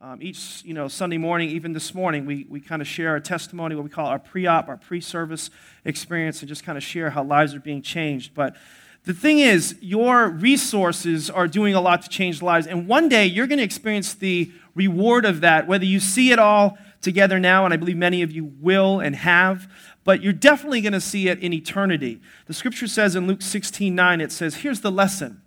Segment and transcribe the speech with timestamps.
[0.00, 3.20] Um, each you know Sunday morning, even this morning, we, we kind of share our
[3.20, 5.48] testimony, what we call our pre-op, our pre-service
[5.84, 8.34] experience, and just kind of share how lives are being changed.
[8.34, 8.56] But
[9.04, 13.26] the thing is, your resources are doing a lot to change lives, and one day
[13.26, 17.64] you're going to experience the reward of that, whether you see it all together now,
[17.64, 19.68] and I believe many of you will and have,
[20.02, 22.20] but you're definitely going to see it in eternity.
[22.46, 25.41] The scripture says in Luke 16 9, it says, Here's the lesson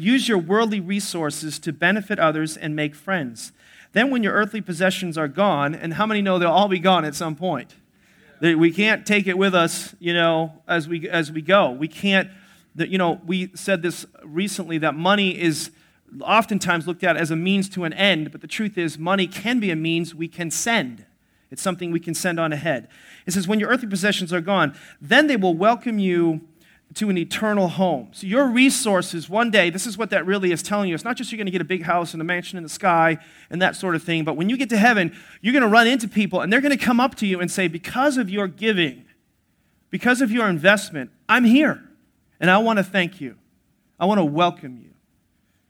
[0.00, 3.52] use your worldly resources to benefit others and make friends.
[3.92, 7.04] Then, when your earthly possessions are gone, and how many know they'll all be gone
[7.04, 7.74] at some point?
[8.40, 11.70] We can't take it with us, you know, as we, as we go.
[11.70, 12.30] We can't,
[12.76, 15.70] you know, we said this recently that money is
[16.22, 19.60] oftentimes looked at as a means to an end, but the truth is, money can
[19.60, 21.04] be a means we can send.
[21.50, 22.88] It's something we can send on ahead.
[23.26, 26.40] It says, When your earthly possessions are gone, then they will welcome you
[26.94, 28.08] to an eternal home.
[28.12, 30.94] So, your resources, one day, this is what that really is telling you.
[30.94, 32.70] It's not just you're going to get a big house and a mansion in the
[32.70, 35.68] sky and that sort of thing, but when you get to heaven, you're going to
[35.68, 38.28] run into people and they're going to come up to you and say, Because of
[38.28, 39.04] your giving,
[39.90, 41.82] because of your investment, I'm here
[42.40, 43.36] and I want to thank you.
[43.98, 44.90] I want to welcome you.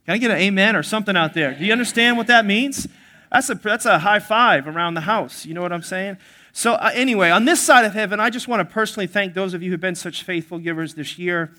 [0.07, 1.53] Can I get an amen or something out there?
[1.55, 2.89] Do you understand what that means?
[3.31, 5.45] That's a, that's a high five around the house.
[5.45, 6.17] You know what I'm saying?
[6.53, 9.55] So, uh, anyway, on this side of heaven, I just want to personally thank those
[9.55, 11.53] of you who've been such faithful givers this year.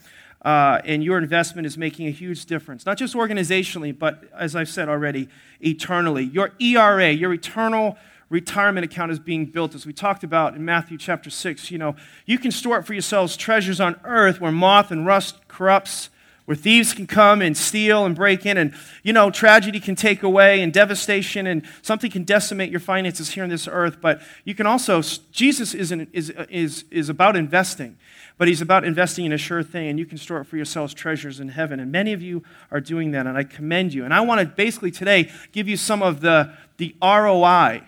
[0.44, 4.68] Uh, and your investment is making a huge difference, not just organizationally, but as I've
[4.68, 5.28] said already,
[5.60, 6.24] eternally.
[6.24, 7.96] Your ERA, your eternal
[8.28, 11.70] retirement account is being built, as we talked about in Matthew chapter 6.
[11.70, 11.94] You know,
[12.26, 16.10] you can store up for yourselves treasures on earth where moth and rust corrupts,
[16.44, 20.22] where thieves can come and steal and break in, and, you know, tragedy can take
[20.22, 24.00] away, and devastation, and something can decimate your finances here on this earth.
[24.00, 27.96] But you can also, Jesus is, an, is, is, is about investing,
[28.38, 30.92] but he's about investing in a sure thing, and you can store it for yourselves
[30.94, 31.78] treasures in heaven.
[31.78, 34.04] And many of you are doing that, and I commend you.
[34.04, 37.82] And I want to basically today give you some of the, the ROI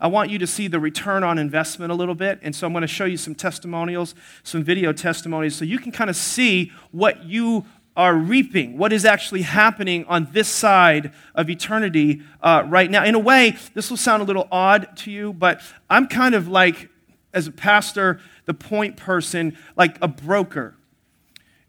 [0.00, 2.38] I want you to see the return on investment a little bit.
[2.42, 5.90] And so I'm going to show you some testimonials, some video testimonies, so you can
[5.90, 7.66] kind of see what you
[7.96, 13.04] are reaping, what is actually happening on this side of eternity uh, right now.
[13.04, 15.60] In a way, this will sound a little odd to you, but
[15.90, 16.90] I'm kind of like,
[17.34, 20.76] as a pastor, the point person, like a broker.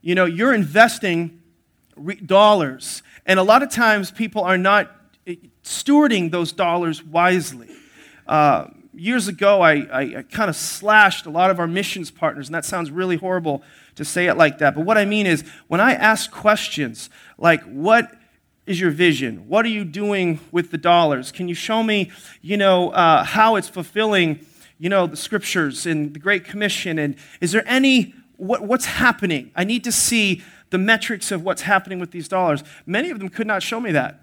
[0.02, 1.42] You know, you're investing
[2.26, 7.70] dollars, and a lot of times people are not eh, stewarding those dollars wisely.
[8.30, 12.48] Uh, years ago, I, I, I kind of slashed a lot of our missions partners,
[12.48, 13.64] and that sounds really horrible
[13.96, 14.76] to say it like that.
[14.76, 17.10] But what I mean is, when I ask questions
[17.40, 18.12] like, what
[18.68, 19.50] is your vision?
[19.50, 21.32] What are you doing with the dollars?
[21.32, 22.12] Can you show me,
[22.44, 24.46] you know, uh, how it's fulfilling,
[24.78, 27.00] you know, the scriptures and the Great Commission?
[27.00, 29.50] And is there any, what, what's happening?
[29.56, 32.64] I need to see the metrics of what's happening with these dollars.
[32.86, 34.22] Many of them could not show me that.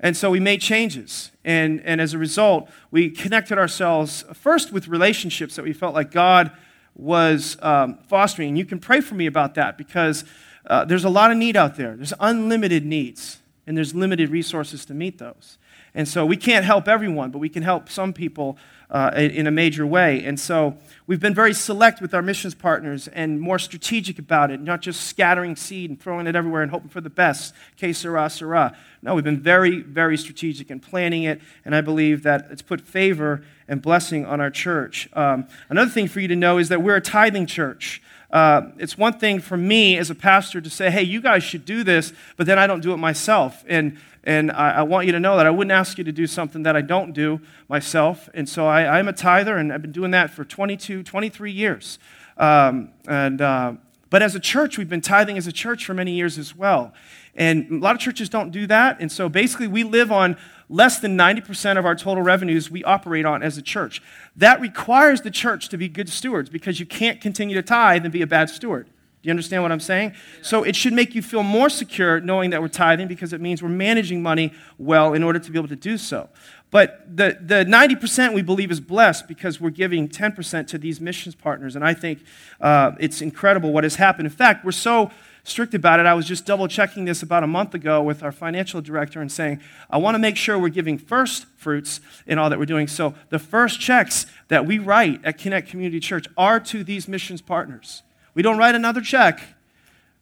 [0.00, 1.30] And so we made changes.
[1.44, 6.10] And, and as a result, we connected ourselves first with relationships that we felt like
[6.10, 6.50] God
[6.94, 8.48] was um, fostering.
[8.50, 10.24] And you can pray for me about that because
[10.66, 11.96] uh, there's a lot of need out there.
[11.96, 15.58] There's unlimited needs, and there's limited resources to meet those.
[15.94, 18.58] And so we can't help everyone, but we can help some people
[18.90, 20.24] uh, in a major way.
[20.24, 20.76] And so
[21.06, 25.06] we've been very select with our missions partners and more strategic about it, not just
[25.06, 27.54] scattering seed and throwing it everywhere and hoping for the best.
[27.76, 28.76] Que sera, sera.
[29.02, 32.80] No, we've been very, very strategic in planning it, and I believe that it's put
[32.80, 35.08] favor and blessing on our church.
[35.12, 38.02] Um, another thing for you to know is that we're a tithing church.
[38.30, 41.64] Uh, it's one thing for me as a pastor to say, hey, you guys should
[41.64, 43.64] do this, but then I don't do it myself.
[43.68, 46.26] And, and I, I want you to know that I wouldn't ask you to do
[46.26, 48.28] something that I don't do myself.
[48.34, 51.98] And so I, I'm a tither, and I've been doing that for 22, 23 years.
[52.36, 53.74] Um, and, uh,
[54.10, 56.92] but as a church, we've been tithing as a church for many years as well.
[57.36, 58.98] And a lot of churches don't do that.
[59.00, 60.36] And so basically, we live on
[60.68, 64.02] less than 90% of our total revenues we operate on as a church.
[64.34, 68.12] That requires the church to be good stewards because you can't continue to tithe and
[68.12, 68.86] be a bad steward.
[68.86, 70.14] Do you understand what I'm saying?
[70.40, 73.62] So it should make you feel more secure knowing that we're tithing because it means
[73.62, 76.28] we're managing money well in order to be able to do so.
[76.70, 81.34] But the, the 90% we believe is blessed because we're giving 10% to these missions
[81.34, 81.76] partners.
[81.76, 82.24] And I think
[82.60, 84.26] uh, it's incredible what has happened.
[84.26, 85.10] In fact, we're so
[85.46, 86.06] strict about it.
[86.06, 89.30] I was just double checking this about a month ago with our financial director and
[89.30, 92.88] saying, I want to make sure we're giving first fruits in all that we're doing.
[92.88, 97.40] So the first checks that we write at Connect Community Church are to these missions
[97.40, 98.02] partners.
[98.34, 99.40] We don't write another check.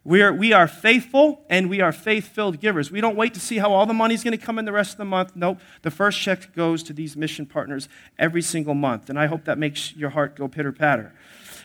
[0.06, 2.91] We are, we are faithful and we are faith filled givers.
[2.91, 4.73] We don't wait to see how all the money is going to come in the
[4.73, 5.32] rest of the month.
[5.35, 5.61] Nope.
[5.81, 7.88] The first check goes to these mission partners
[8.19, 9.09] every single month.
[9.09, 11.15] And I hope that makes your heart go pitter patter.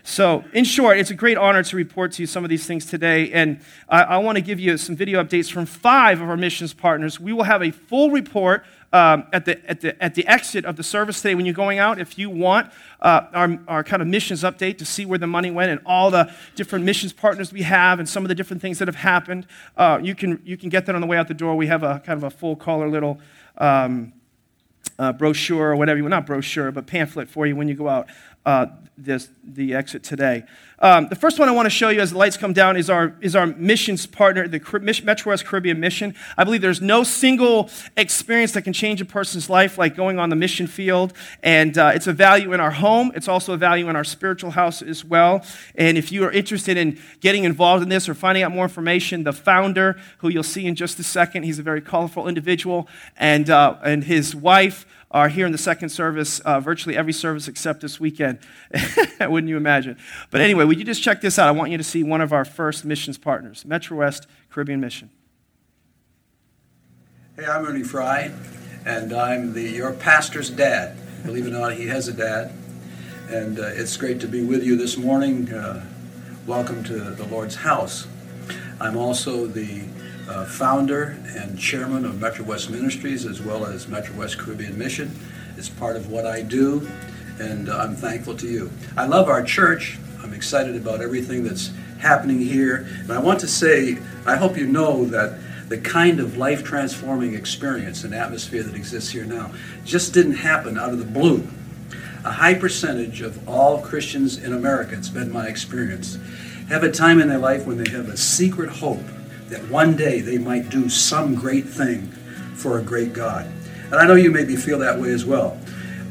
[0.09, 2.87] So, in short, it's a great honor to report to you some of these things
[2.87, 3.31] today.
[3.31, 6.73] And I, I want to give you some video updates from five of our missions
[6.73, 7.19] partners.
[7.19, 10.77] We will have a full report um, at, the, at, the, at the exit of
[10.77, 11.99] the service today when you're going out.
[11.99, 12.71] If you want
[13.01, 16.09] uh, our, our kind of missions update to see where the money went and all
[16.09, 19.45] the different missions partners we have and some of the different things that have happened,
[19.77, 21.55] uh, you, can, you can get that on the way out the door.
[21.55, 23.19] We have a kind of a full color little.
[23.59, 24.13] Um,
[24.99, 27.87] uh, brochure or whatever you want, not brochure, but pamphlet for you when you go
[27.87, 28.07] out
[28.45, 30.43] uh, this, the exit today.
[30.81, 32.89] Um, the first one I want to show you as the lights come down is
[32.89, 34.61] our, is our missions partner, the
[35.03, 36.15] Metro West Caribbean Mission.
[36.37, 40.29] I believe there's no single experience that can change a person's life like going on
[40.29, 41.13] the mission field.
[41.43, 44.51] And uh, it's a value in our home, it's also a value in our spiritual
[44.51, 45.43] house as well.
[45.75, 49.23] And if you are interested in getting involved in this or finding out more information,
[49.23, 52.87] the founder, who you'll see in just a second, he's a very colorful individual,
[53.17, 57.47] and, uh, and his wife, are here in the second service, uh, virtually every service
[57.47, 58.37] except this weekend.
[59.19, 59.97] Wouldn't you imagine?
[60.29, 61.47] But anyway, would you just check this out?
[61.47, 65.09] I want you to see one of our first missions partners, Metro West Caribbean Mission.
[67.35, 68.31] Hey, I'm Ernie Fry,
[68.85, 70.95] and I'm the, your pastor's dad.
[71.25, 72.53] Believe it or not, he has a dad.
[73.29, 75.51] And uh, it's great to be with you this morning.
[75.51, 75.83] Uh,
[76.45, 78.05] welcome to the Lord's house.
[78.79, 79.85] I'm also the
[80.29, 85.17] uh, founder and chairman of Metro West Ministries as well as Metro West Caribbean Mission.
[85.57, 86.87] It's part of what I do,
[87.39, 88.69] and I'm thankful to you.
[88.95, 89.97] I love our church.
[90.29, 92.87] I'm excited about everything that's happening here.
[92.99, 93.97] And I want to say,
[94.27, 95.39] I hope you know that
[95.69, 99.51] the kind of life transforming experience and atmosphere that exists here now
[99.85, 101.47] just didn't happen out of the blue.
[102.23, 106.19] A high percentage of all Christians in America, it's been my experience,
[106.67, 109.01] have a time in their life when they have a secret hope
[109.47, 112.03] that one day they might do some great thing
[112.53, 113.51] for a great God.
[113.85, 115.59] And I know you maybe feel that way as well.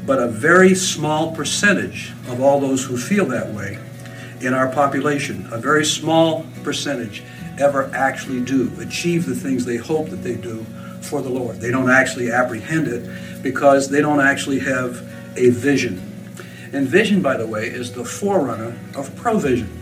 [0.05, 3.79] But a very small percentage of all those who feel that way
[4.41, 7.23] in our population, a very small percentage,
[7.57, 10.65] ever actually do achieve the things they hope that they do
[11.01, 11.59] for the Lord.
[11.59, 14.97] They don't actually apprehend it because they don't actually have
[15.35, 16.05] a vision.
[16.71, 19.75] And vision, by the way, is the forerunner of provision.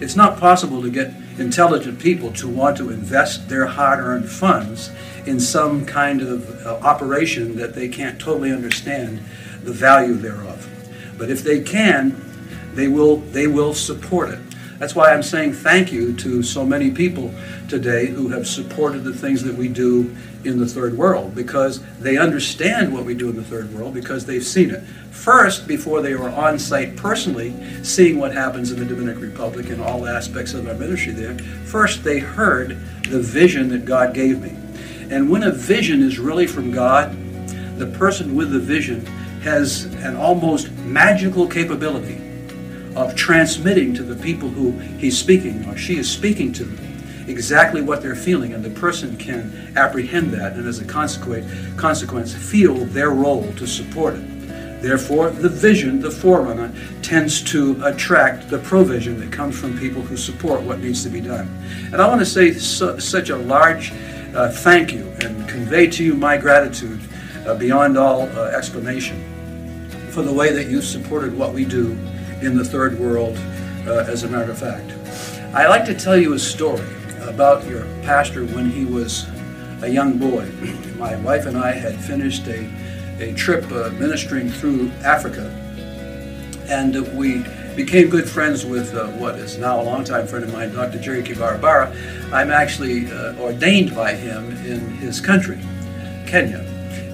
[0.00, 4.90] It's not possible to get intelligent people to want to invest their hard earned funds
[5.26, 9.18] in some kind of uh, operation that they can't totally understand
[9.62, 10.68] the value thereof.
[11.18, 12.27] But if they can,
[12.78, 14.38] they will, they will support it.
[14.78, 17.34] That's why I'm saying thank you to so many people
[17.66, 20.14] today who have supported the things that we do
[20.44, 24.24] in the third world because they understand what we do in the third world because
[24.24, 24.84] they've seen it.
[25.10, 27.52] First, before they were on site personally,
[27.82, 32.04] seeing what happens in the Dominican Republic and all aspects of our ministry there, first
[32.04, 32.78] they heard
[33.08, 34.50] the vision that God gave me.
[35.12, 37.10] And when a vision is really from God,
[37.76, 39.04] the person with the vision
[39.42, 42.27] has an almost magical capability
[42.96, 46.64] of transmitting to the people who he's speaking or she is speaking to
[47.28, 51.46] exactly what they're feeling, and the person can apprehend that and, as a consequence,
[51.76, 54.80] consequence feel their role to support it.
[54.80, 60.16] Therefore, the vision, the forerunner, tends to attract the provision that comes from people who
[60.16, 61.48] support what needs to be done.
[61.92, 63.92] And I want to say su- such a large
[64.34, 67.00] uh, thank you and convey to you my gratitude
[67.46, 69.24] uh, beyond all uh, explanation
[70.10, 71.96] for the way that you've supported what we do
[72.42, 73.36] in the third world,
[73.86, 74.92] uh, as a matter of fact.
[75.54, 76.86] I like to tell you a story
[77.22, 79.26] about your pastor when he was
[79.82, 80.46] a young boy.
[80.96, 82.70] My wife and I had finished a,
[83.20, 85.48] a trip uh, ministering through Africa,
[86.68, 87.44] and we
[87.76, 90.98] became good friends with uh, what is now a longtime friend of mine, Dr.
[90.98, 91.94] Jerry Kibarabara.
[92.32, 95.60] I'm actually uh, ordained by him in his country,
[96.26, 96.58] Kenya.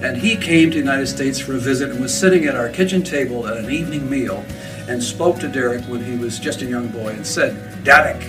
[0.01, 2.69] And he came to the United States for a visit and was sitting at our
[2.69, 4.43] kitchen table at an evening meal
[4.87, 8.23] and spoke to Deryck when he was just a young boy and said, Deryck,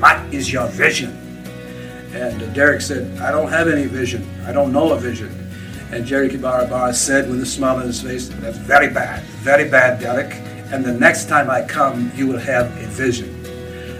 [0.00, 1.10] what is your vision?
[2.12, 4.28] And Deryck said, I don't have any vision.
[4.46, 5.30] I don't know a vision.
[5.90, 10.00] And Jerry Kibarabara said with a smile on his face, That's very bad, very bad,
[10.00, 10.32] Deryck.
[10.72, 13.38] And the next time I come, you will have a vision.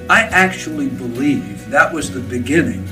[0.08, 2.88] I actually believe that was the beginning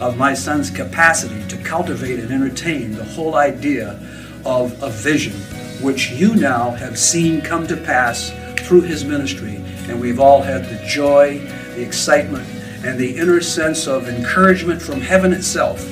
[0.00, 3.98] of my son's capacity to cultivate and entertain the whole idea
[4.44, 5.34] of a vision
[5.82, 8.30] which you now have seen come to pass
[8.66, 9.56] through his ministry.
[9.88, 11.38] And we've all had the joy,
[11.74, 12.48] the excitement,
[12.84, 15.86] and the inner sense of encouragement from heaven itself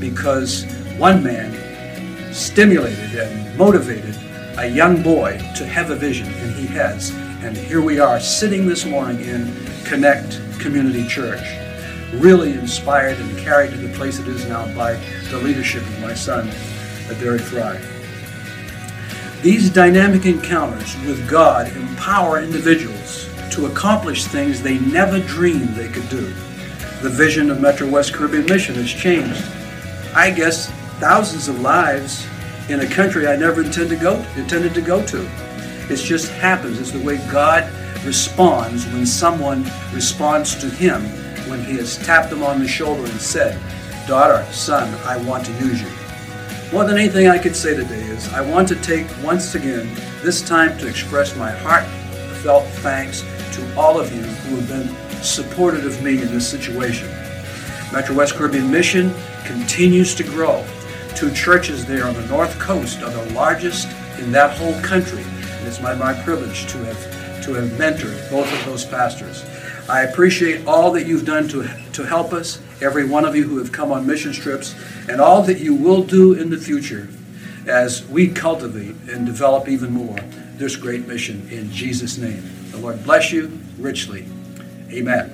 [0.00, 0.64] because
[0.98, 4.16] one man stimulated and motivated
[4.58, 7.10] a young boy to have a vision, and he has.
[7.42, 9.52] And here we are sitting this morning in
[9.84, 11.42] Connect Community Church,
[12.14, 14.94] really inspired and carried to the place it is now by
[15.30, 16.48] the leadership of my son,
[17.18, 17.93] Deryck Fry.
[19.44, 26.08] These dynamic encounters with God empower individuals to accomplish things they never dreamed they could
[26.08, 26.32] do.
[27.02, 29.44] The vision of Metro West Caribbean Mission has changed.
[30.14, 32.26] I guess thousands of lives
[32.70, 35.30] in a country I never intended to go, intended to go to.
[35.90, 36.80] It just happens.
[36.80, 37.70] It's the way God
[38.02, 41.02] responds when someone responds to Him
[41.50, 43.60] when He has tapped them on the shoulder and said,
[44.08, 46.03] Daughter, son, I want to use you.
[46.74, 49.88] More than anything I could say today is I want to take once again
[50.24, 53.20] this time to express my heartfelt thanks
[53.52, 57.08] to all of you who have been supportive of me in this situation.
[57.92, 59.14] Metro West Caribbean Mission
[59.44, 60.66] continues to grow.
[61.14, 63.86] Two churches there on the north coast are the largest
[64.18, 65.22] in that whole country.
[65.22, 69.44] And it's my, my privilege to have, to have mentored both of those pastors.
[69.88, 73.58] I appreciate all that you've done to, to help us, every one of you who
[73.58, 74.74] have come on mission trips,
[75.08, 77.08] and all that you will do in the future
[77.66, 80.18] as we cultivate and develop even more
[80.56, 82.42] this great mission in Jesus' name.
[82.70, 84.26] The Lord bless you richly.
[84.90, 85.32] Amen.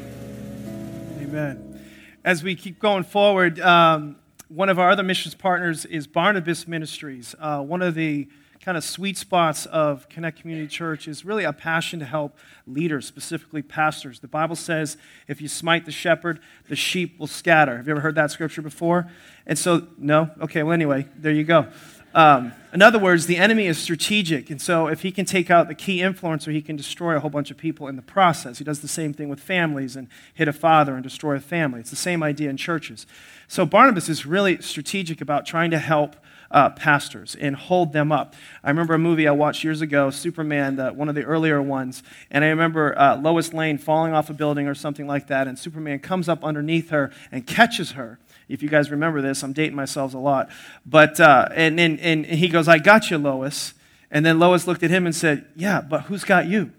[1.21, 1.83] Amen.
[2.25, 4.17] As we keep going forward, um,
[4.49, 7.37] one of our other missions partners is Barnabas Ministries.
[7.39, 8.29] Uh, one of the
[8.61, 12.37] kind of sweet spots of Connect Community Church is really a passion to help
[12.67, 14.21] leaders, specifically pastors.
[14.21, 14.99] The Bible says,
[15.29, 17.79] if you smite the shepherd, the sheep will scatter.
[17.79, 19.11] Have you ever heard that scripture before?
[19.47, 20.31] And so, no?
[20.43, 21.69] Okay, well, anyway, there you go.
[22.13, 24.51] Um, in other words, the enemy is strategic.
[24.51, 27.31] And so, if he can take out the key influencer, he can destroy a whole
[27.31, 28.59] bunch of people in the process.
[28.59, 31.81] He does the same thing with families and hit a father and destroy a family.
[31.81, 33.07] It's the same idea in churches.
[33.47, 36.17] So, Barnabas is really strategic about trying to help
[36.51, 38.35] uh, pastors and hold them up.
[38.65, 42.03] I remember a movie I watched years ago, Superman, the, one of the earlier ones,
[42.31, 45.59] and I remember uh, Lois Lane falling off a building or something like that, and
[45.59, 48.19] Superman comes up underneath her and catches her.
[48.49, 50.51] If you guys remember this, I'm dating myself a lot.
[50.85, 53.75] But, uh, and, and, and he goes, I got you, Lois.
[54.11, 56.73] And then Lois looked at him and said, Yeah, but who's got you?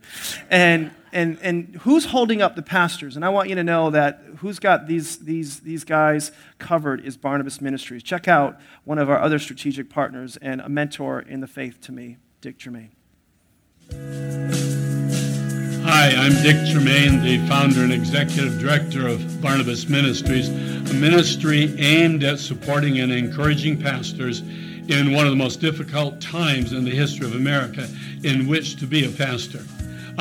[0.50, 3.16] And, and, and who's holding up the pastors?
[3.16, 7.18] And I want you to know that who's got these, these, these guys covered is
[7.18, 8.04] Barnabas Ministries.
[8.04, 11.92] Check out one of our other strategic partners and a mentor in the faith to
[11.92, 12.92] me, Dick Germain.
[15.84, 22.24] Hi, I'm Dick Germain, the founder and executive director of Barnabas Ministries, a ministry aimed
[22.24, 24.42] at supporting and encouraging pastors
[24.88, 27.88] in one of the most difficult times in the history of America
[28.24, 29.64] in which to be a pastor.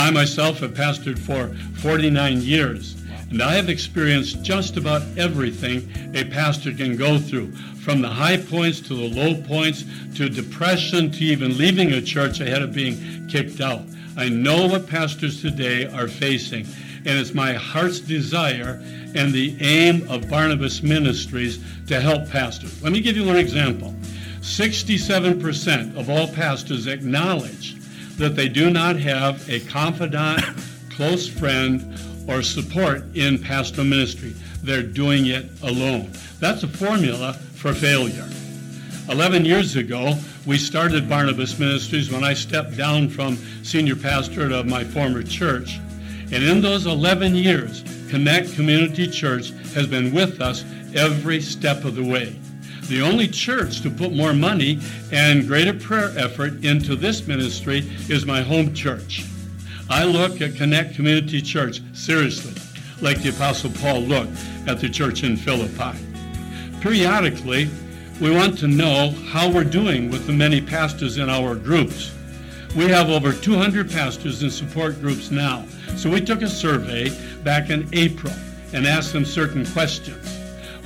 [0.01, 2.97] I myself have pastored for 49 years,
[3.29, 7.53] and I have experienced just about everything a pastor can go through,
[7.85, 12.41] from the high points to the low points, to depression, to even leaving a church
[12.41, 13.83] ahead of being kicked out.
[14.17, 16.65] I know what pastors today are facing,
[17.05, 18.81] and it's my heart's desire
[19.15, 22.83] and the aim of Barnabas Ministries to help pastors.
[22.83, 23.95] Let me give you one example.
[24.41, 27.80] 67% of all pastors acknowledge
[28.21, 30.43] that they do not have a confidant,
[30.91, 31.99] close friend,
[32.29, 34.35] or support in pastoral ministry.
[34.63, 36.13] They're doing it alone.
[36.39, 38.29] That's a formula for failure.
[39.09, 44.67] 11 years ago, we started Barnabas Ministries when I stepped down from senior pastorate of
[44.67, 45.81] my former church.
[46.31, 50.63] And in those 11 years, Connect Community Church has been with us
[50.95, 52.37] every step of the way
[52.91, 54.81] the only church to put more money
[55.13, 59.25] and greater prayer effort into this ministry is my home church.
[59.89, 62.61] I look at Connect Community Church seriously,
[63.01, 65.97] like the Apostle Paul looked at the church in Philippi.
[66.81, 67.71] Periodically,
[68.21, 72.13] we want to know how we're doing with the many pastors in our groups.
[72.77, 75.65] We have over 200 pastors in support groups now.
[75.95, 77.11] So we took a survey
[77.45, 78.35] back in April
[78.73, 80.40] and asked them certain questions.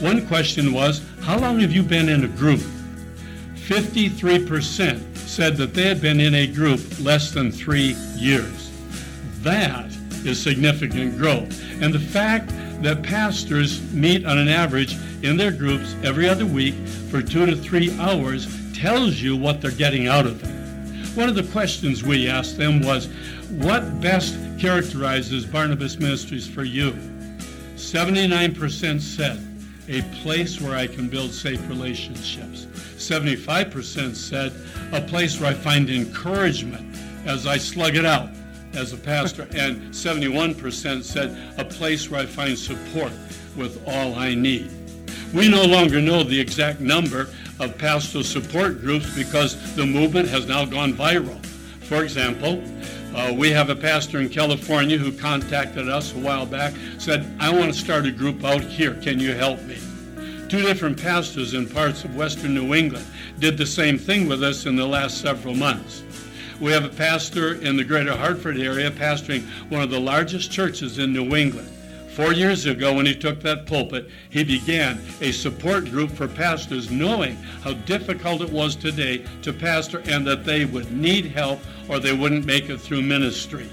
[0.04, 2.60] One question was, How long have you been in a group?
[3.54, 8.70] 53% said that they had been in a group less than three years.
[9.40, 9.86] That
[10.26, 11.58] is significant growth.
[11.80, 12.50] And the fact
[12.82, 16.74] that pastors meet on an average in their groups every other week
[17.10, 21.16] for two to three hours tells you what they're getting out of it.
[21.16, 23.08] One of the questions we asked them was,
[23.48, 26.92] What best characterizes Barnabas Ministries for you?
[27.76, 29.53] 79% said
[29.88, 32.66] a place where I can build safe relationships.
[32.96, 34.52] 75% said
[34.92, 38.30] a place where I find encouragement as I slug it out
[38.74, 39.42] as a pastor.
[39.54, 43.12] and 71% said a place where I find support
[43.56, 44.70] with all I need.
[45.32, 47.28] We no longer know the exact number
[47.60, 51.44] of pastoral support groups because the movement has now gone viral.
[51.82, 52.62] For example,
[53.14, 57.50] uh, we have a pastor in California who contacted us a while back, said, I
[57.50, 58.94] want to start a group out here.
[58.94, 59.78] Can you help me?
[60.54, 63.04] two different pastors in parts of western New England
[63.40, 66.04] did the same thing with us in the last several months.
[66.60, 70.98] We have a pastor in the greater Hartford area pastoring one of the largest churches
[70.98, 71.68] in New England.
[72.14, 76.88] Four years ago, when he took that pulpit, he began a support group for pastors,
[76.88, 81.98] knowing how difficult it was today to pastor and that they would need help or
[81.98, 83.68] they wouldn't make it through ministry.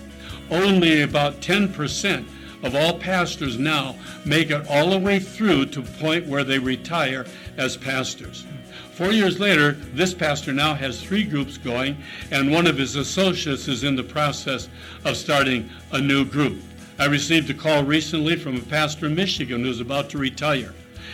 [0.50, 2.26] Only about 10%
[2.64, 3.96] of all pastors now
[4.26, 8.48] make it all the way through to the point where they retire as pastors.
[8.94, 11.96] Four years later, this pastor now has three groups going,
[12.32, 14.68] and one of his associates is in the process
[15.06, 16.60] of starting a new group.
[17.02, 20.72] I received a call recently from a pastor in Michigan who's about to retire.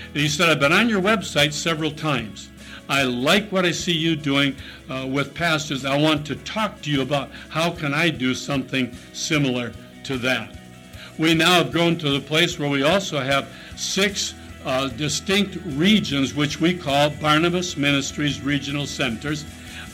[0.08, 2.50] And he said, I've been on your website several times.
[2.90, 4.58] I like what I see you doing
[4.90, 5.86] uh, with pastors.
[5.86, 9.72] I want to talk to you about how can I do something similar
[10.04, 10.60] to that.
[11.18, 14.34] We now have grown to the place where we also have six
[14.66, 19.46] uh, distinct regions, which we call Barnabas Ministries Regional Centers.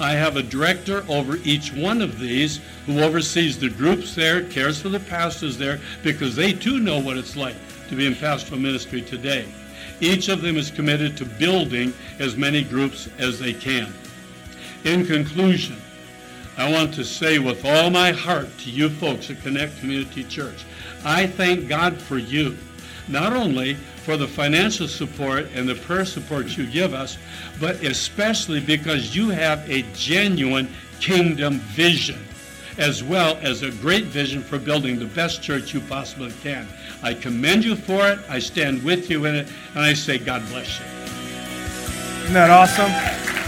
[0.03, 4.81] I have a director over each one of these who oversees the groups there, cares
[4.81, 7.55] for the pastors there, because they too know what it's like
[7.87, 9.45] to be in pastoral ministry today.
[10.01, 13.93] Each of them is committed to building as many groups as they can.
[14.83, 15.77] In conclusion,
[16.57, 20.65] I want to say with all my heart to you folks at Connect Community Church,
[21.05, 22.57] I thank God for you,
[23.07, 27.17] not only for the financial support and the prayer support you give us,
[27.59, 30.67] but especially because you have a genuine
[30.99, 32.19] kingdom vision,
[32.77, 36.67] as well as a great vision for building the best church you possibly can.
[37.01, 38.19] I commend you for it.
[38.29, 40.85] I stand with you in it, and I say, God bless you.
[42.23, 42.91] Isn't that awesome?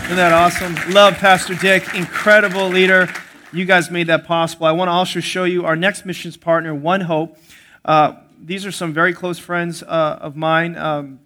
[0.06, 0.94] Isn't that awesome?
[0.94, 3.10] Love Pastor Dick, incredible leader.
[3.52, 4.68] You guys made that possible.
[4.68, 7.38] I want to also show you our next missions partner, One Hope.
[7.84, 8.16] Uh,
[8.46, 10.78] these are some very close friends uh, of mine.
[10.78, 11.20] Um,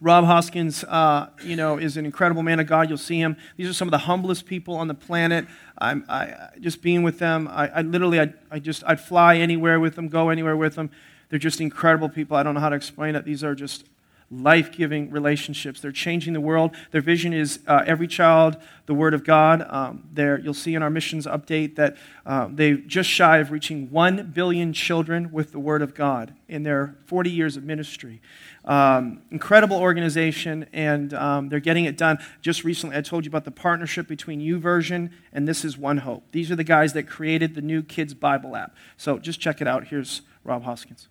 [0.00, 2.88] Rob Hoskins, uh, you know, is an incredible man of God.
[2.88, 3.36] You'll see him.
[3.56, 5.46] These are some of the humblest people on the planet.
[5.76, 7.48] I'm I, just being with them.
[7.48, 10.90] I, I literally, I, I just, I'd fly anywhere with them, go anywhere with them.
[11.30, 12.36] They're just incredible people.
[12.36, 13.24] I don't know how to explain it.
[13.24, 13.84] These are just
[14.30, 15.80] life giving relationships.
[15.80, 16.76] They're changing the world.
[16.90, 19.66] Their vision is uh, every child, the Word of God.
[19.68, 23.90] Um, there, you'll see in our missions update that uh, they're just shy of reaching
[23.90, 28.20] 1 billion children with the Word of God in their 40 years of ministry.
[28.66, 32.18] Um, incredible organization, and um, they're getting it done.
[32.42, 36.24] Just recently, I told you about the partnership between YouVersion and This Is One Hope.
[36.32, 38.76] These are the guys that created the new Kids Bible app.
[38.98, 39.86] So just check it out.
[39.86, 41.08] Here's Rob Hoskins.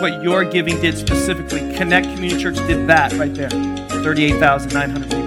[0.00, 1.60] What your giving did specifically.
[1.74, 5.20] Connect Community Church did that right there 38,900 people.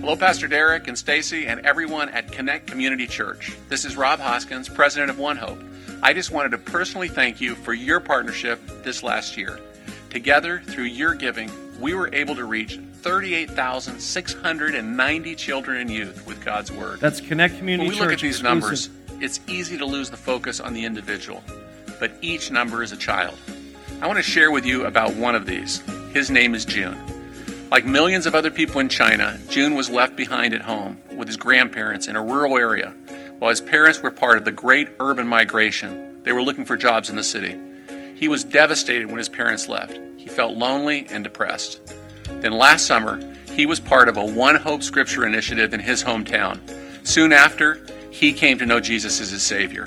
[0.00, 3.56] Hello, Pastor Deryck and Stacy and everyone at Connect Community Church.
[3.68, 5.58] This is Rob Hoskins, president of One Hope.
[6.00, 9.58] I just wanted to personally thank you for your partnership this last year.
[10.10, 16.70] Together, through your giving, we were able to reach 38,690 children and youth with God's
[16.70, 17.00] Word.
[17.00, 18.62] That's Connect Community When we look at these exclusive.
[18.62, 21.42] numbers, it's easy to lose the focus on the individual,
[21.98, 23.36] but each number is a child.
[24.00, 25.80] I want to share with you about one of these.
[26.12, 26.96] His name is June.
[27.70, 31.36] Like millions of other people in China, June was left behind at home with his
[31.36, 32.94] grandparents in a rural area
[33.38, 37.08] while his parents were part of the great urban migration, they were looking for jobs
[37.08, 37.56] in the city.
[38.16, 39.98] He was devastated when his parents left.
[40.16, 41.80] He felt lonely and depressed.
[42.24, 43.20] Then last summer,
[43.54, 46.60] he was part of a One Hope Scripture initiative in his hometown.
[47.06, 49.86] Soon after, he came to know Jesus as his Savior.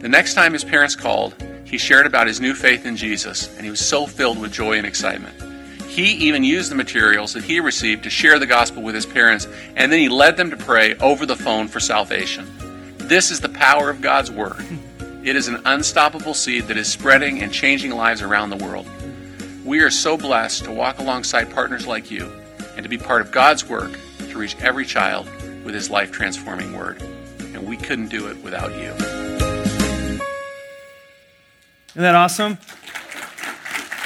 [0.00, 3.64] The next time his parents called, he shared about his new faith in Jesus, and
[3.64, 5.40] he was so filled with joy and excitement.
[5.84, 9.46] He even used the materials that he received to share the gospel with his parents,
[9.76, 12.48] and then he led them to pray over the phone for salvation.
[13.10, 14.64] This is the power of God's Word.
[15.24, 18.86] It is an unstoppable seed that is spreading and changing lives around the world.
[19.64, 22.30] We are so blessed to walk alongside partners like you
[22.76, 23.90] and to be part of God's work
[24.28, 25.28] to reach every child
[25.64, 27.02] with His life transforming Word.
[27.40, 28.92] And we couldn't do it without you.
[31.88, 32.58] Isn't that awesome?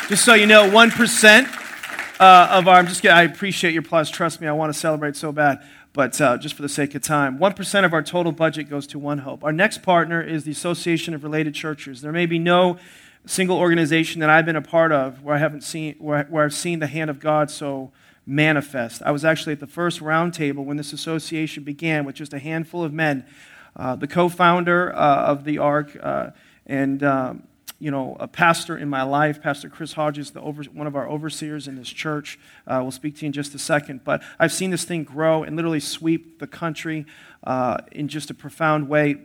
[0.08, 4.08] Just so you know, 1% uh, of our, I'm just I appreciate your applause.
[4.08, 5.62] Trust me, I want to celebrate so bad.
[5.94, 7.38] But uh, just for the sake of time.
[7.38, 9.42] 1% of our total budget goes to One Hope.
[9.42, 12.02] Our next partner is the Association of Related Churches.
[12.02, 12.78] There may be no
[13.26, 16.52] single organization that I've been a part of where I haven't seen where, where I've
[16.52, 17.92] seen the hand of God so
[18.26, 19.02] manifest.
[19.02, 22.84] I was actually at the first roundtable when this association began with just a handful
[22.84, 23.24] of men.
[23.76, 26.30] Uh, the co-founder uh, of the ARC uh,
[26.66, 27.44] and um,
[27.84, 31.06] you know, a pastor in my life, Pastor Chris Hodges, the over, one of our
[31.06, 32.38] overseers in this church.
[32.66, 34.02] Uh, we'll speak to you in just a second.
[34.04, 37.04] But I've seen this thing grow and literally sweep the country
[37.46, 39.16] uh, in just a profound way.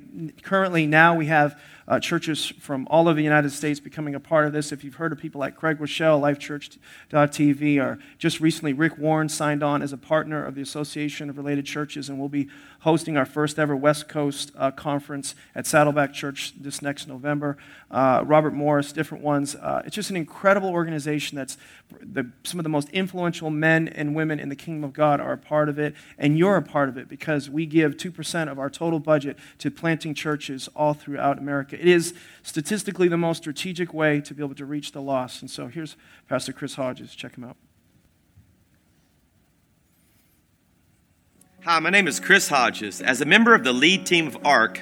[0.43, 4.45] Currently, now we have uh, churches from all over the United States becoming a part
[4.45, 4.73] of this.
[4.73, 9.63] If you've heard of people like Craig Groeschel, LifeChurch.tv, or just recently Rick Warren signed
[9.63, 13.25] on as a partner of the Association of Related Churches, and we'll be hosting our
[13.25, 17.57] first ever West Coast uh, conference at Saddleback Church this next November.
[17.91, 19.55] Uh, Robert Morris, different ones.
[19.55, 21.57] Uh, it's just an incredible organization that's
[22.01, 25.33] the, some of the most influential men and women in the kingdom of God are
[25.33, 28.59] a part of it, and you're a part of it because we give 2% of
[28.59, 31.79] our total budget to planting churches all throughout America.
[31.79, 32.13] It is
[32.43, 35.41] statistically the most strategic way to be able to reach the lost.
[35.41, 37.15] And so here's Pastor Chris Hodges.
[37.15, 37.57] Check him out.
[41.65, 43.01] Hi, my name is Chris Hodges.
[43.01, 44.81] As a member of the lead team of ARC,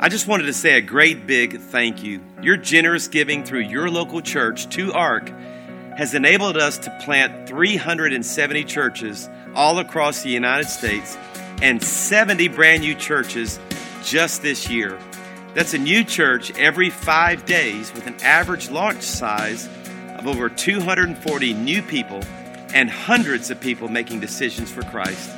[0.00, 2.22] I just wanted to say a great big thank you.
[2.40, 5.28] Your generous giving through your local church to ARC
[5.98, 11.14] has enabled us to plant 370 churches all across the United States
[11.60, 13.60] and 70 brand new churches
[14.02, 14.98] just this year.
[15.52, 19.68] That's a new church every five days with an average launch size
[20.16, 22.22] of over 240 new people
[22.72, 25.30] and hundreds of people making decisions for Christ.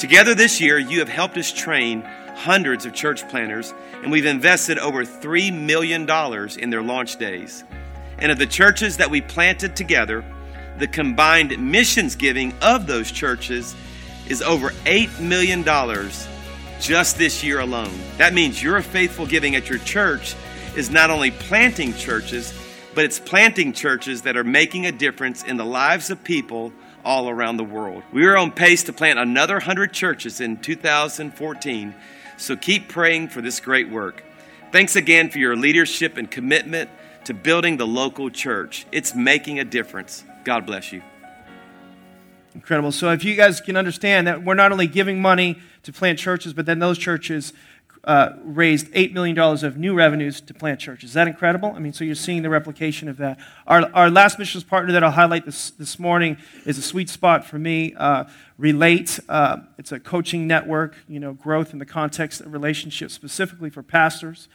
[0.00, 2.00] Together this year, you have helped us train
[2.34, 6.08] hundreds of church planners, and we've invested over $3 million
[6.58, 7.64] in their launch days.
[8.16, 10.24] And of the churches that we planted together,
[10.78, 13.76] the combined missions giving of those churches
[14.26, 15.62] is over $8 million
[16.80, 17.92] just this year alone.
[18.16, 20.34] That means your faithful giving at your church
[20.76, 22.58] is not only planting churches,
[22.94, 26.72] but it's planting churches that are making a difference in the lives of people
[27.04, 28.02] all around the world.
[28.12, 31.94] We are on pace to plant another 100 churches in 2014,
[32.36, 34.24] so keep praying for this great work.
[34.72, 36.90] Thanks again for your leadership and commitment
[37.24, 38.86] to building the local church.
[38.92, 40.24] It's making a difference.
[40.44, 41.02] God bless you.
[42.54, 42.92] Incredible.
[42.92, 46.52] So, if you guys can understand that we're not only giving money to plant churches,
[46.52, 47.52] but then those churches
[48.04, 51.10] uh, raised $8 million of new revenues to plant churches.
[51.10, 51.72] Is that incredible?
[51.74, 53.38] I mean, so you're seeing the replication of that.
[53.66, 57.44] Our, our last missions partner that I'll highlight this, this morning is a sweet spot
[57.44, 57.94] for me.
[57.94, 58.24] Uh,
[58.60, 63.70] Relate, uh, it's a coaching network, you know, growth in the context of relationships, specifically
[63.70, 64.48] for pastors.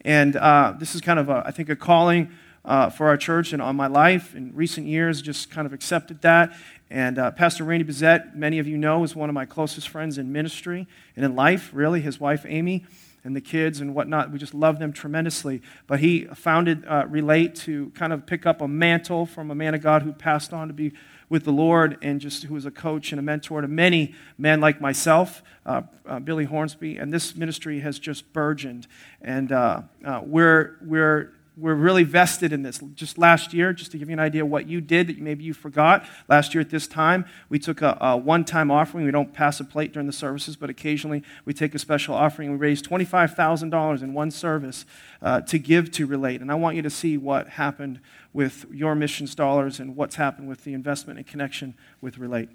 [0.00, 2.32] And uh, this is kind of, a, I think, a calling
[2.64, 6.22] uh, for our church and on my life in recent years, just kind of accepted
[6.22, 6.56] that.
[6.90, 10.18] And uh, Pastor Randy Bezet, many of you know, is one of my closest friends
[10.18, 12.00] in ministry and in life, really.
[12.00, 12.84] His wife, Amy,
[13.24, 15.62] and the kids and whatnot, we just love them tremendously.
[15.86, 19.74] But he founded uh, Relate to kind of pick up a mantle from a man
[19.74, 20.92] of God who passed on to be
[21.28, 24.60] with the Lord and just who was a coach and a mentor to many men
[24.60, 26.98] like myself, uh, uh, Billy Hornsby.
[26.98, 28.86] And this ministry has just burgeoned.
[29.22, 32.78] And uh, uh, we're, we're we're really vested in this.
[32.94, 35.52] Just last year, just to give you an idea what you did that maybe you
[35.52, 39.04] forgot, last year at this time, we took a, a one time offering.
[39.04, 42.52] We don't pass a plate during the services, but occasionally we take a special offering.
[42.52, 44.86] We raised $25,000 in one service
[45.20, 46.40] uh, to give to Relate.
[46.40, 48.00] And I want you to see what happened
[48.32, 52.48] with your missions dollars and what's happened with the investment and connection with Relate.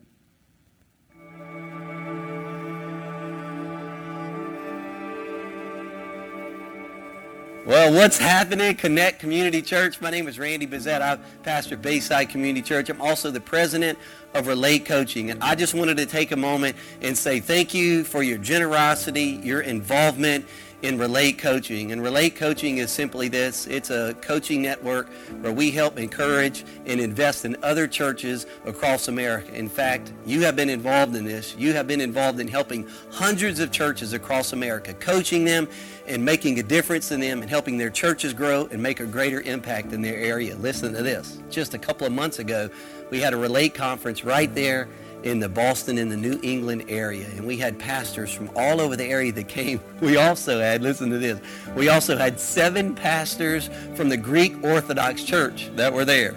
[7.67, 8.75] Well, what's happening?
[8.75, 9.99] Connect Community Church.
[9.99, 11.01] My name is Randy Bezet.
[11.01, 12.89] I pastor of Bayside Community Church.
[12.89, 13.99] I'm also the president
[14.33, 15.31] of Relate Coaching.
[15.31, 19.41] And I just wanted to take a moment and say thank you for your generosity,
[19.43, 20.45] your involvement
[20.81, 21.91] in Relate Coaching.
[21.91, 25.09] And Relate Coaching is simply this it's a coaching network
[25.41, 29.53] where we help encourage and invest in other churches across America.
[29.53, 31.55] In fact, you have been involved in this.
[31.57, 35.67] You have been involved in helping hundreds of churches across America, coaching them
[36.07, 39.41] and making a difference in them and helping their churches grow and make a greater
[39.41, 40.55] impact in their area.
[40.55, 41.39] Listen to this.
[41.49, 42.69] Just a couple of months ago,
[43.09, 44.87] we had a Relate conference right there
[45.23, 47.27] in the Boston in the New England area.
[47.35, 49.79] And we had pastors from all over the area that came.
[49.99, 51.39] We also had, listen to this,
[51.75, 56.35] we also had seven pastors from the Greek Orthodox Church that were there.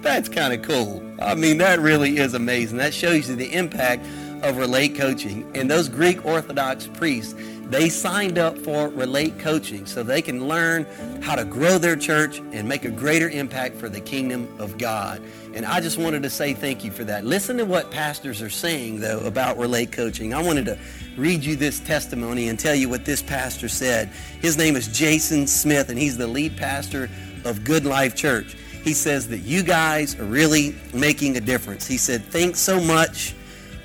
[0.00, 1.02] That's kind of cool.
[1.20, 2.78] I mean, that really is amazing.
[2.78, 4.06] That shows you the impact
[4.42, 5.50] of relate coaching.
[5.54, 7.34] And those Greek Orthodox priests,
[7.68, 10.84] they signed up for Relate Coaching so they can learn
[11.20, 15.20] how to grow their church and make a greater impact for the kingdom of God.
[15.54, 17.24] And I just wanted to say thank you for that.
[17.24, 20.32] Listen to what pastors are saying, though, about Relate Coaching.
[20.32, 20.78] I wanted to
[21.16, 24.10] read you this testimony and tell you what this pastor said.
[24.40, 27.08] His name is Jason Smith, and he's the lead pastor
[27.44, 28.54] of Good Life Church.
[28.84, 31.86] He says that you guys are really making a difference.
[31.86, 33.34] He said, thanks so much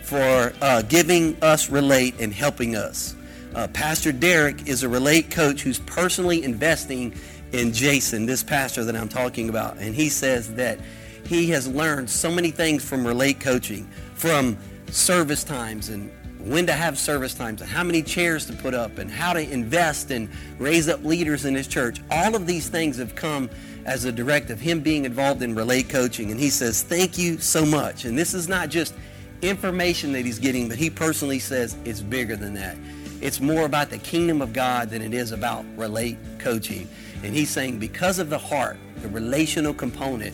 [0.04, 3.15] for uh, giving us Relate and helping us.
[3.54, 7.14] Uh, pastor Deryck is a Relate coach who's personally investing
[7.52, 9.78] in Jason, this pastor that I'm talking about.
[9.78, 10.80] And he says that
[11.26, 14.58] he has learned so many things from Relate coaching, from
[14.90, 18.98] service times and when to have service times and how many chairs to put up
[18.98, 22.02] and how to invest and raise up leaders in his church.
[22.10, 23.50] All of these things have come
[23.86, 26.32] as a direct of him being involved in Relate coaching.
[26.32, 28.06] And he says, thank you so much.
[28.06, 28.96] And this is not just
[29.42, 32.78] information that he's getting, but he personally says it's bigger than that.
[33.22, 36.90] It's more about the kingdom of God than it is about relate coaching.
[37.24, 40.34] And he's saying because of the heart, the relational component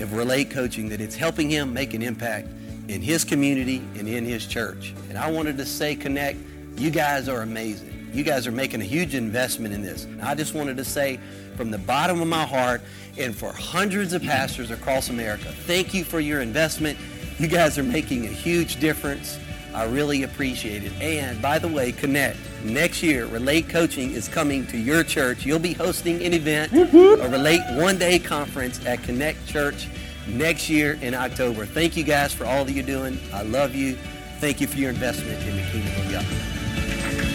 [0.00, 2.48] of relate coaching, that it's helping him make an impact
[2.86, 4.94] in his community and in his church.
[5.08, 6.38] And I wanted to say, Connect,
[6.76, 8.08] you guys are amazing.
[8.12, 10.04] You guys are making a huge investment in this.
[10.04, 11.18] And I just wanted to say
[11.56, 12.80] from the bottom of my heart
[13.18, 16.96] and for hundreds of pastors across America, thank you for your investment.
[17.38, 19.38] You guys are making a huge difference.
[19.74, 20.92] I really appreciate it.
[21.00, 22.38] And by the way, Connect.
[22.64, 25.46] Next year, Relate Coaching is coming to your church.
[25.46, 27.20] You'll be hosting an event, mm-hmm.
[27.22, 29.88] a Relate one day conference at Connect Church
[30.26, 31.66] next year in October.
[31.66, 33.18] Thank you guys for all that you're doing.
[33.32, 33.96] I love you.
[34.40, 36.26] Thank you for your investment in the kingdom of God.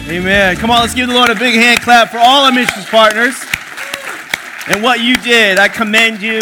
[0.10, 0.58] Amen.
[0.58, 3.36] Come on, let's give the Lord a big hand clap for all our missions partners
[4.67, 5.58] and what you did.
[5.58, 6.41] I commend you.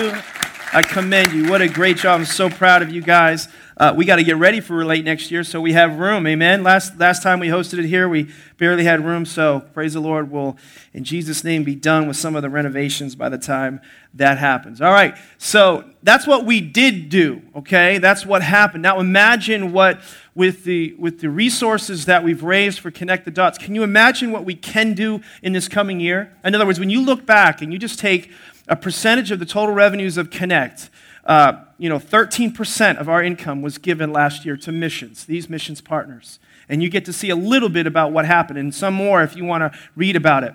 [0.74, 1.50] I commend you.
[1.50, 2.20] What a great job.
[2.20, 3.48] I'm so proud of you guys.
[3.78, 6.28] Uh, we got to get ready for Relate next year, so we have room.
[6.28, 6.62] Amen.
[6.62, 9.26] Last last time we hosted it here, we barely had room.
[9.26, 10.30] So praise the Lord.
[10.30, 10.58] We'll,
[10.94, 13.80] in Jesus' name, be done with some of the renovations by the time
[14.14, 14.82] that happens.
[14.82, 15.18] All right.
[15.38, 17.42] So that's what we did do.
[17.56, 18.84] Okay, that's what happened.
[18.84, 20.02] Now imagine what
[20.36, 23.58] with the with the resources that we've raised for Connect the Dots.
[23.58, 26.36] Can you imagine what we can do in this coming year?
[26.44, 28.32] In other words, when you look back and you just take
[28.68, 30.90] a percentage of the total revenues of Connect
[31.26, 35.82] uh, you know, 13% of our income was given last year to missions, these missions
[35.82, 36.38] partners.
[36.70, 39.36] And you get to see a little bit about what happened and some more if
[39.36, 40.54] you want to read about it.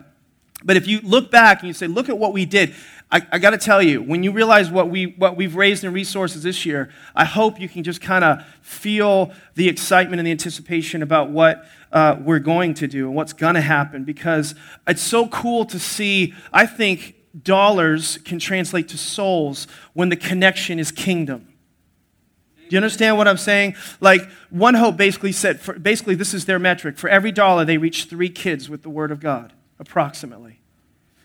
[0.63, 2.77] But if you look back and you say, look at what we did,
[3.11, 5.93] I, I got to tell you, when you realize what, we, what we've raised in
[5.93, 10.31] resources this year, I hope you can just kind of feel the excitement and the
[10.31, 14.55] anticipation about what uh, we're going to do and what's going to happen because
[14.87, 20.79] it's so cool to see, I think, dollars can translate to souls when the connection
[20.79, 21.49] is kingdom.
[22.69, 23.77] Do you understand what I'm saying?
[24.01, 26.99] Like, One Hope basically said, for, basically, this is their metric.
[26.99, 30.59] For every dollar, they reach three kids with the Word of God, approximately.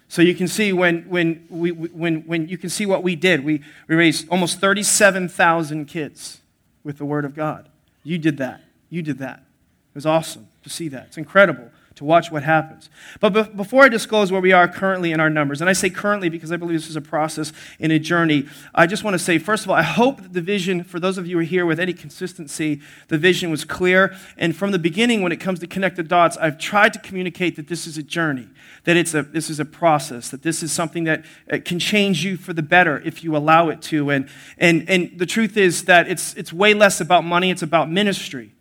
[0.07, 3.43] So you can see when, when, we, when, when you can see what we did.
[3.43, 6.41] We, we raised almost 37,000 kids
[6.83, 7.69] with the Word of God.
[8.03, 8.61] You did that.
[8.89, 9.39] You did that.
[9.39, 11.07] It was awesome to see that.
[11.07, 11.70] It's incredible
[12.01, 12.89] to watch what happens.
[13.19, 15.91] But be- before I disclose where we are currently in our numbers, and I say
[15.91, 19.19] currently because I believe this is a process in a journey, I just want to
[19.19, 21.45] say, first of all, I hope that the vision, for those of you who are
[21.45, 24.15] here with any consistency, the vision was clear.
[24.35, 27.55] And from the beginning, when it comes to connect the dots, I've tried to communicate
[27.55, 28.47] that this is a journey,
[28.85, 32.25] that it's a, this is a process, that this is something that uh, can change
[32.25, 34.09] you for the better if you allow it to.
[34.09, 37.91] And, and, and the truth is that it's, it's way less about money, it's about
[37.91, 38.53] ministry.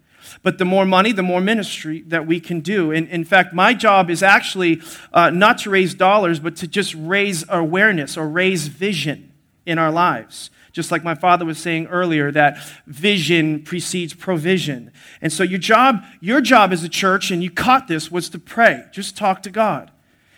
[0.42, 2.90] But the more money, the more ministry that we can do.
[2.92, 4.81] And in fact, my job is actually
[5.12, 9.33] uh, not to raise dollars, but to just raise awareness or raise vision
[9.66, 10.50] in our lives.
[10.72, 14.92] Just like my father was saying earlier, that vision precedes provision.
[15.20, 18.38] And so your job, your job as a church, and you caught this, was to
[18.38, 18.85] pray.
[18.92, 19.90] Just talk to God.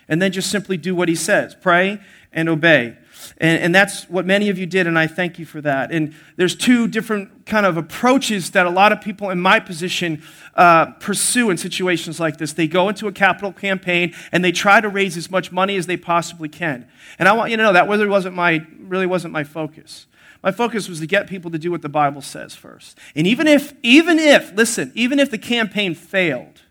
[0.09, 1.55] And then just simply do what he says.
[1.55, 1.99] Pray
[2.31, 2.97] and obey.
[3.37, 5.91] And, and that's what many of you did, and I thank you for that.
[5.91, 10.23] And there's two different kind of approaches that a lot of people in my position
[10.55, 12.53] uh, pursue in situations like this.
[12.53, 15.85] They go into a capital campaign and they try to raise as much money as
[15.87, 16.87] they possibly can.
[17.19, 20.07] And I want you to know that really wasn't my, really wasn't my focus.
[20.41, 22.97] My focus was to get people to do what the Bible says first.
[23.15, 26.62] And even if, even if, listen, even if the campaign failed,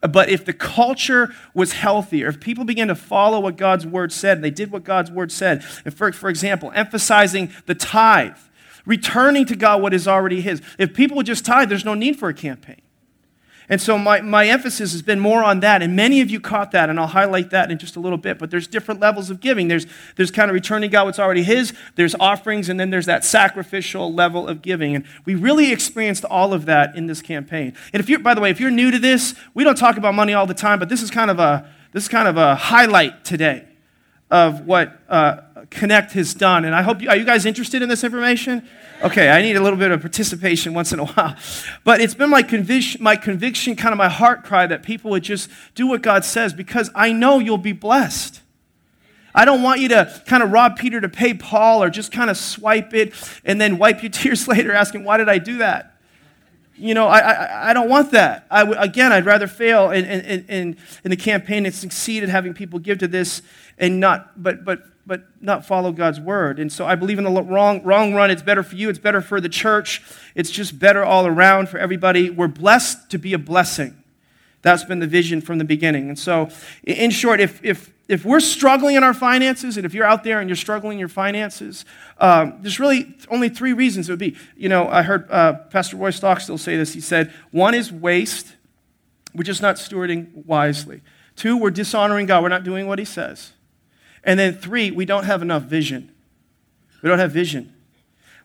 [0.00, 4.38] but if the culture was healthier, if people began to follow what God's word said,
[4.38, 8.36] and they did what God's word said, if for, for example, emphasizing the tithe,
[8.86, 12.18] returning to God what is already His, if people would just tithe, there's no need
[12.18, 12.80] for a campaign.
[13.70, 15.82] And so my, my emphasis has been more on that.
[15.82, 18.38] And many of you caught that, and I'll highlight that in just a little bit.
[18.38, 19.68] But there's different levels of giving.
[19.68, 23.24] There's, there's kind of returning God what's already His, there's offerings, and then there's that
[23.24, 24.94] sacrificial level of giving.
[24.94, 27.74] And we really experienced all of that in this campaign.
[27.92, 30.14] And if you're, by the way, if you're new to this, we don't talk about
[30.14, 32.54] money all the time, but this is kind of a, this is kind of a
[32.54, 33.66] highlight today
[34.30, 36.64] of what uh, Connect has done.
[36.64, 38.68] And I hope you, are you guys interested in this information?
[39.02, 41.36] Okay, I need a little bit of participation once in a while.
[41.84, 45.22] But it's been my conviction, my conviction, kind of my heart cry that people would
[45.22, 48.42] just do what God says because I know you'll be blessed.
[49.34, 52.30] I don't want you to kind of rob Peter to pay Paul or just kind
[52.30, 55.94] of swipe it and then wipe your tears later asking, why did I do that?
[56.76, 58.46] You know, I, I, I don't want that.
[58.50, 62.54] I, again, I'd rather fail in, in, in, in the campaign and succeed at having
[62.54, 63.42] people give to this
[63.78, 66.60] and not, but, but but not follow God's word.
[66.60, 69.22] And so I believe in the long, wrong run, it's better for you, it's better
[69.22, 70.02] for the church,
[70.34, 72.28] it's just better all around for everybody.
[72.30, 74.04] We're blessed to be a blessing.
[74.60, 76.08] That's been the vision from the beginning.
[76.08, 76.50] And so,
[76.84, 80.40] in short, if, if, if we're struggling in our finances, and if you're out there
[80.40, 81.84] and you're struggling in your finances,
[82.18, 84.36] um, there's really only three reasons it would be.
[84.56, 86.92] You know, I heard uh, Pastor Roy Stockstill say this.
[86.92, 88.56] He said, one is waste,
[89.34, 91.00] we're just not stewarding wisely.
[91.36, 93.52] Two, we're dishonoring God, we're not doing what He says.
[94.24, 96.12] And then three, we don't have enough vision.
[97.02, 97.74] We don't have vision.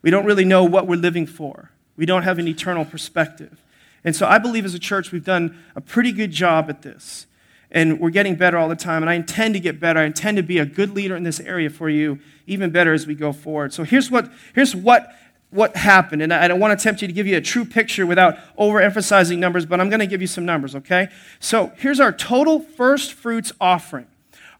[0.02, 1.72] We don't really know what we're living for.
[1.96, 3.64] We don't have an eternal perspective.
[4.04, 7.26] And so I believe as a church, we've done a pretty good job at this.
[7.72, 9.02] And we're getting better all the time.
[9.02, 10.00] And I intend to get better.
[10.00, 13.08] I intend to be a good leader in this area for you, even better as
[13.08, 13.74] we go forward.
[13.74, 15.16] So here's what, here's what,
[15.50, 16.22] what happened.
[16.22, 19.40] And I don't want to tempt you to give you a true picture without overemphasizing
[19.40, 21.10] numbers, but I'm going to give you some numbers, okay?
[21.40, 24.08] So here's our total first fruits offering.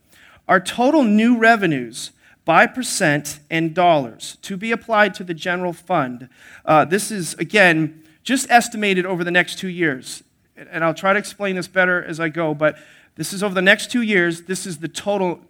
[0.47, 2.11] Our total new revenues
[2.45, 6.29] by percent and dollars to be applied to the general fund.
[6.67, 10.23] Uh, this is again just estimated over the next two years,
[10.57, 12.53] and I'll try to explain this better as I go.
[12.53, 12.77] But
[13.15, 14.43] this is over the next two years.
[14.43, 15.41] This is the total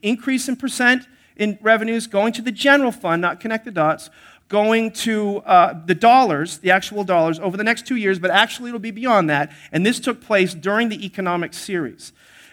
[0.00, 4.10] increase in percent in revenues going to the general fund, not connect the dots
[4.48, 8.68] going to uh, the dollars, the actual dollars, over the next two years, but actually
[8.70, 9.50] it'll be beyond that.
[9.72, 12.12] And this took place during the economic series.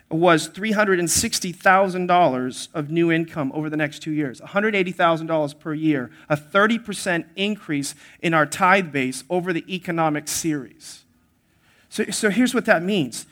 [0.09, 7.23] Was $360,000 of new income over the next two years, $180,000 per year, a 30%
[7.37, 11.05] increase in our tithe base over the economic series.
[11.87, 13.25] So, so here's what that means.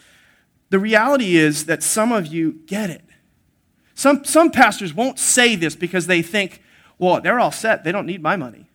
[0.70, 3.04] The reality is that some of you get it.
[3.96, 6.62] Some, some pastors won't say this because they think,
[7.00, 7.84] well, they're all set.
[7.84, 8.68] They don't need my money.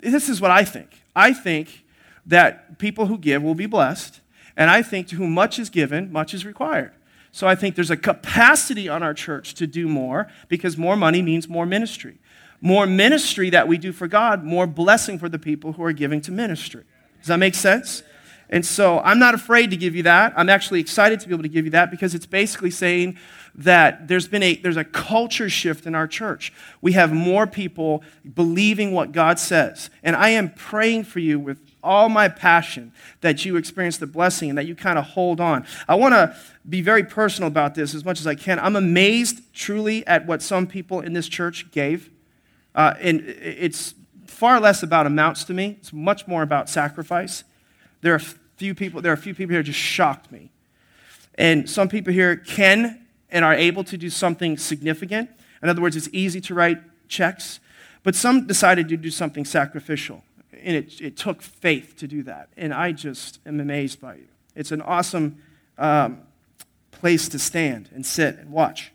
[0.00, 1.02] This is what I think.
[1.14, 1.84] I think
[2.26, 4.20] that people who give will be blessed,
[4.56, 6.92] and I think to whom much is given, much is required.
[7.30, 11.20] So I think there's a capacity on our church to do more because more money
[11.20, 12.18] means more ministry.
[12.62, 16.22] More ministry that we do for God, more blessing for the people who are giving
[16.22, 16.84] to ministry.
[17.18, 18.02] Does that make sense?
[18.48, 20.32] And so I'm not afraid to give you that.
[20.36, 23.18] I'm actually excited to be able to give you that because it's basically saying
[23.56, 26.52] that there's been a there's a culture shift in our church.
[26.82, 29.88] We have more people believing what God says.
[30.02, 32.92] And I am praying for you with all my passion
[33.22, 35.64] that you experience the blessing and that you kind of hold on.
[35.88, 36.36] I want to
[36.68, 38.58] be very personal about this as much as I can.
[38.58, 42.10] I'm amazed truly at what some people in this church gave.
[42.74, 43.94] Uh, and it's
[44.26, 45.76] far less about amounts to me.
[45.80, 47.44] It's much more about sacrifice.
[48.02, 50.50] There are few people, there are a few people here just shocked me.
[51.36, 55.30] And some people here can and are able to do something significant.
[55.62, 57.60] In other words, it's easy to write checks,
[58.02, 60.22] but some decided to do something sacrificial.
[60.52, 62.48] And it, it took faith to do that.
[62.56, 64.28] And I just am amazed by you.
[64.54, 65.42] It's an awesome
[65.78, 66.22] um,
[66.90, 68.92] place to stand and sit and watch.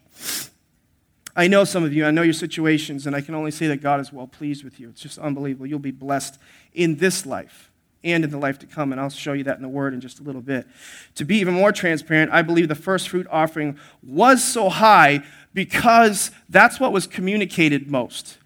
[1.35, 3.77] I know some of you, I know your situations, and I can only say that
[3.77, 4.89] God is well pleased with you.
[4.89, 5.65] It's just unbelievable.
[5.65, 6.37] You'll be blessed
[6.73, 7.70] in this life
[8.03, 10.01] and in the life to come, and I'll show you that in the Word in
[10.01, 10.67] just a little bit.
[11.15, 15.23] To be even more transparent, I believe the first fruit offering was so high
[15.53, 18.37] because that's what was communicated most.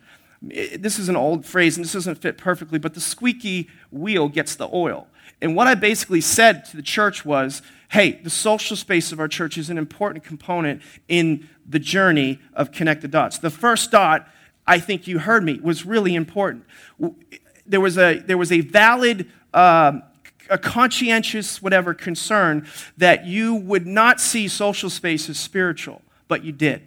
[0.42, 4.56] This is an old phrase, and this doesn't fit perfectly, but the squeaky wheel gets
[4.56, 5.08] the oil.
[5.42, 9.28] And what I basically said to the church was hey, the social space of our
[9.28, 13.38] church is an important component in the journey of connect the dots.
[13.38, 14.28] The first dot,
[14.68, 16.66] I think you heard me, was really important.
[17.66, 20.04] There was a, there was a valid, um,
[20.50, 26.52] a conscientious, whatever, concern that you would not see social space as spiritual, but you
[26.52, 26.84] did.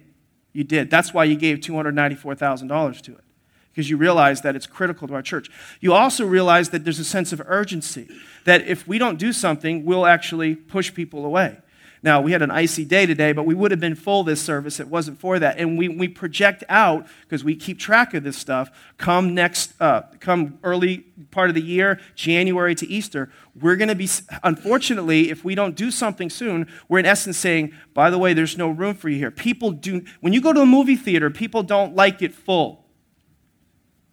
[0.53, 0.89] You did.
[0.89, 3.23] That's why you gave $294,000 to it
[3.71, 5.49] because you realize that it's critical to our church.
[5.79, 8.07] You also realize that there's a sense of urgency,
[8.45, 11.57] that if we don't do something, we'll actually push people away.
[12.01, 14.79] Now, we had an icy day today, but we would have been full this service.
[14.79, 15.57] It wasn't for that.
[15.57, 20.03] And we, we project out, because we keep track of this stuff, come next, uh,
[20.19, 20.99] come early
[21.31, 23.29] part of the year, January to Easter,
[23.59, 24.07] we're going to be,
[24.43, 28.57] unfortunately, if we don't do something soon, we're in essence saying, by the way, there's
[28.57, 29.31] no room for you here.
[29.31, 32.85] People do, when you go to a movie theater, people don't like it full.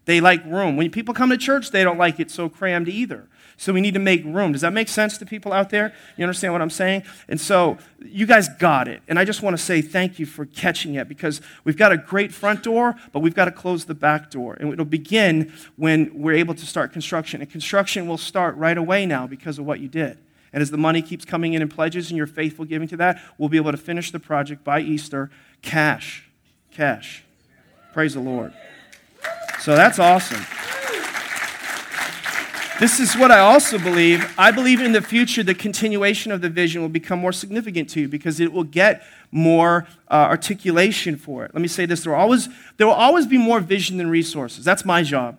[0.06, 0.76] They like room.
[0.76, 3.28] When people come to church, they don't like it so crammed either.
[3.58, 4.52] So we need to make room.
[4.52, 5.94] Does that make sense to people out there?
[6.16, 7.04] You understand what I'm saying?
[7.28, 9.02] And so you guys got it.
[9.08, 11.96] And I just want to say thank you for catching it because we've got a
[11.96, 14.54] great front door, but we've got to close the back door.
[14.60, 17.40] And it'll begin when we're able to start construction.
[17.40, 20.18] And construction will start right away now because of what you did.
[20.52, 23.20] And as the money keeps coming in in pledges and you're faithful giving to that,
[23.38, 25.30] we'll be able to finish the project by Easter
[25.62, 26.28] cash.
[26.72, 27.24] Cash.
[27.94, 28.52] Praise the Lord.
[29.60, 30.44] So that's awesome.
[32.78, 34.34] This is what I also believe.
[34.36, 38.02] I believe in the future, the continuation of the vision will become more significant to
[38.02, 41.54] you because it will get more uh, articulation for it.
[41.54, 44.62] Let me say this there will, always, there will always be more vision than resources.
[44.62, 45.38] That's my job,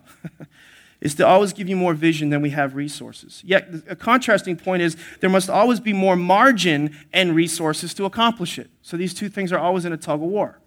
[1.00, 3.40] is to always give you more vision than we have resources.
[3.44, 8.58] Yet, a contrasting point is there must always be more margin and resources to accomplish
[8.58, 8.68] it.
[8.82, 10.58] So these two things are always in a tug of war.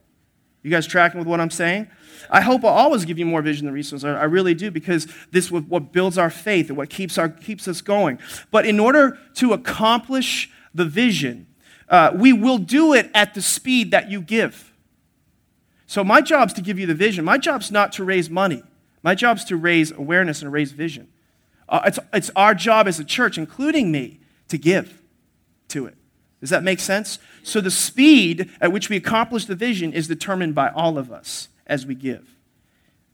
[0.63, 1.87] You guys tracking with what I'm saying?
[2.29, 4.05] I hope I'll always give you more vision than resources.
[4.05, 7.67] I really do because this is what builds our faith and what keeps, our, keeps
[7.67, 8.19] us going.
[8.51, 11.47] But in order to accomplish the vision,
[11.89, 14.71] uh, we will do it at the speed that you give.
[15.87, 17.25] So my job's to give you the vision.
[17.25, 18.63] My job's not to raise money.
[19.03, 21.09] My job's to raise awareness and raise vision.
[21.67, 25.01] Uh, it's, it's our job as a church, including me, to give
[25.69, 25.95] to it.
[26.41, 27.19] Does that make sense?
[27.43, 31.47] So the speed at which we accomplish the vision is determined by all of us
[31.67, 32.35] as we give.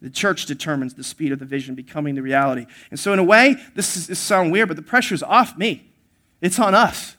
[0.02, 2.68] The church determines the speed of the vision becoming the reality.
[2.90, 5.92] And so, in a way, this, is, this sounds weird, but the pressure's off me.
[6.40, 7.17] It's on us.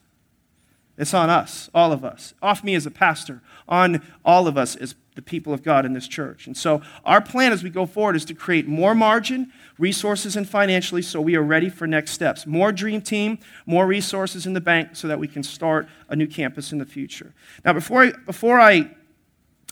[0.98, 2.34] It's on us, all of us.
[2.42, 5.92] Off me as a pastor, on all of us as the people of God in
[5.92, 6.46] this church.
[6.46, 10.48] And so, our plan as we go forward is to create more margin, resources, and
[10.48, 12.46] financially so we are ready for next steps.
[12.46, 16.26] More dream team, more resources in the bank so that we can start a new
[16.26, 17.32] campus in the future.
[17.64, 18.90] Now, before I, before I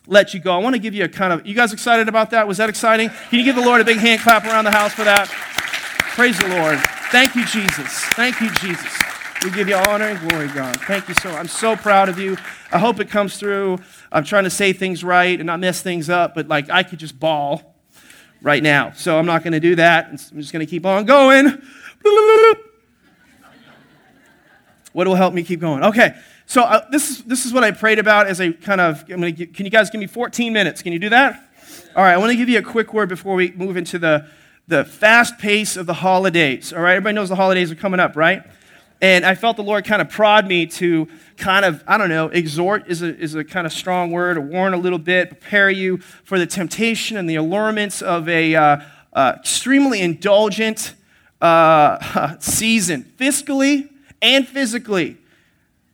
[0.07, 2.31] let you go, I want to give you a kind of, you guys excited about
[2.31, 2.47] that?
[2.47, 3.09] Was that exciting?
[3.09, 5.29] Can you give the Lord a big hand clap around the house for that?
[6.15, 6.79] Praise the Lord.
[7.11, 8.05] Thank you, Jesus.
[8.15, 9.06] Thank you, Jesus.
[9.47, 10.77] We give you honor and glory, God.
[10.89, 12.37] Thank you so I'm so proud of you.
[12.73, 13.79] I hope it comes through.
[14.11, 16.99] I'm trying to say things right and not mess things up, but like I could
[16.99, 17.77] just bawl
[18.43, 18.91] right now.
[18.97, 20.09] So I'm not going to do that.
[20.09, 21.63] I'm just going to keep on going.
[24.93, 25.85] What will help me keep going?
[25.85, 26.17] Okay.
[26.47, 29.21] So uh, this, is, this is what I prayed about as I kind of, I'm
[29.21, 30.83] gonna can you guys give me 14 minutes?
[30.83, 31.53] Can you do that?
[31.95, 34.27] All right, I want to give you a quick word before we move into the,
[34.67, 36.73] the fast pace of the holidays.
[36.73, 38.43] All right, everybody knows the holidays are coming up, right?
[39.03, 42.29] And I felt the Lord kind of prod me to kind of, I don't know,
[42.29, 45.99] exhort is a, is a kind of strong word, warn a little bit, prepare you
[45.99, 48.81] for the temptation and the allurements of a uh,
[49.13, 50.95] uh, extremely indulgent
[51.43, 53.91] uh, season, fiscally
[54.23, 55.19] and physically.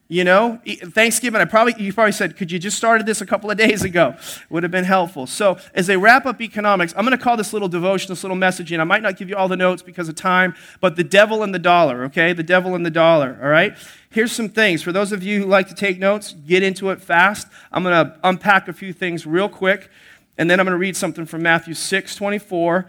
[0.09, 3.51] You know, Thanksgiving, I probably, you probably said, could you just started this a couple
[3.51, 4.15] of days ago?
[4.51, 5.27] Would have been helpful.
[5.27, 8.37] So, as they wrap up economics, I'm going to call this little devotion, this little
[8.37, 11.05] message, and I might not give you all the notes because of time, but the
[11.05, 12.35] devil and the dollar, okay?
[12.35, 13.75] The devil and the dollar, all right?
[14.11, 14.83] Here's some things.
[14.83, 17.49] For those of you who like to take notes, get into it fast.
[17.73, 19.89] I'm going to unpack a few things real quick,
[20.37, 22.87] and then I'm going to read something from Matthew 6 24,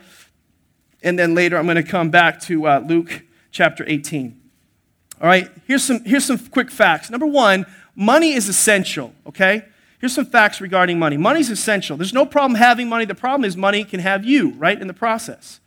[1.04, 4.43] and then later I'm going to come back to uh, Luke chapter 18.
[5.22, 7.10] All right, here's some, here's some quick facts.
[7.10, 9.66] Number one, money is essential, okay?
[10.00, 11.16] Here's some facts regarding money.
[11.16, 11.96] Money's essential.
[11.96, 13.06] There's no problem having money.
[13.06, 15.62] The problem is money can have you, right, in the process.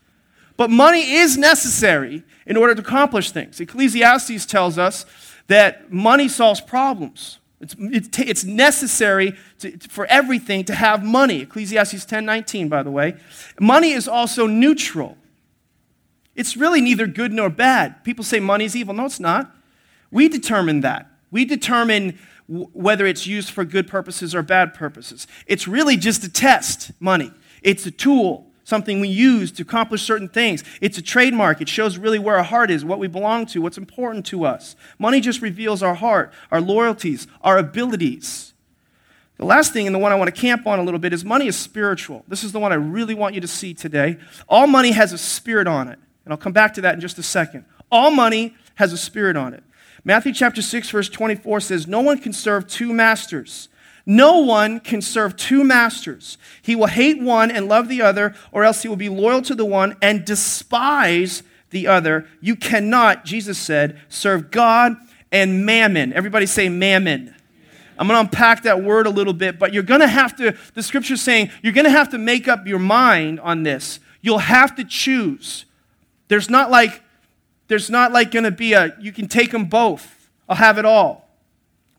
[0.57, 3.61] But money is necessary in order to accomplish things.
[3.61, 5.07] Ecclesiastes tells us
[5.47, 7.39] that money solves problems.
[7.61, 7.75] It's,
[8.19, 11.41] it's, necessary to, for everything to have money.
[11.41, 13.17] Ecclesiastes 10:19, by the way.
[13.59, 15.17] Money is also neutral.
[16.37, 18.05] It's really neither good nor bad.
[18.05, 18.95] People say money is evil.
[18.95, 19.55] No, it's not.
[20.11, 21.11] We determine that.
[21.31, 22.19] We determine
[22.49, 25.27] w- whether it's used for good purposes or bad purposes.
[25.47, 27.33] It's really just a test, money.
[27.63, 30.65] It's a tool something we use to accomplish certain things.
[30.81, 31.61] It's a trademark.
[31.61, 34.75] It shows really where our heart is, what we belong to, what's important to us.
[34.99, 38.55] Money just reveals our heart, our loyalties, our abilities.
[39.37, 41.25] The last thing, and the one I want to camp on a little bit, is
[41.25, 42.25] money is spiritual.
[42.27, 44.19] This is the one I really want you to see today.
[44.49, 46.01] All money has a spirit on it.
[46.27, 47.65] And I'll come back to that in just a second.
[47.91, 49.63] All money has a spirit on it.
[50.05, 53.69] Matthew chapter 6, verse 24 says, No one can serve two masters.
[54.05, 56.37] No one can serve two masters.
[56.63, 59.55] He will hate one and love the other, or else he will be loyal to
[59.55, 62.27] the one and despise the other.
[62.41, 64.97] You cannot, Jesus said, serve God
[65.31, 66.13] and mammon.
[66.13, 67.35] Everybody say mammon.
[67.99, 70.57] I'm going to unpack that word a little bit, but you're going to have to,
[70.75, 74.01] the scripture's saying, you're going to have to make up your mind on this.
[74.21, 75.65] You'll have to choose.
[76.29, 77.03] There's not like,
[77.69, 80.31] there's not like going to be a, you can take them both.
[80.49, 81.29] I'll have it all.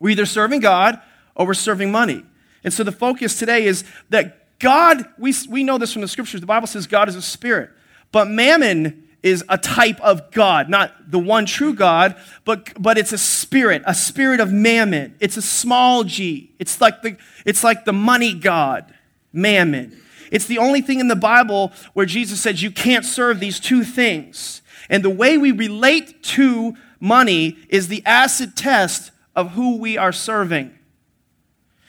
[0.00, 1.00] We're either serving God
[1.34, 2.24] or we're serving money.
[2.64, 6.40] And so the focus today is that God, we, we know this from the scriptures.
[6.40, 7.70] The Bible says God is a spirit.
[8.10, 13.12] But mammon is a type of God, not the one true God, but, but it's
[13.12, 15.16] a spirit, a spirit of mammon.
[15.20, 16.52] It's a small g.
[16.58, 18.92] It's like the, it's like the money God,
[19.32, 20.00] mammon.
[20.30, 23.84] It's the only thing in the Bible where Jesus said you can't serve these two
[23.84, 24.62] things.
[24.88, 30.12] And the way we relate to money is the acid test of who we are
[30.12, 30.74] serving.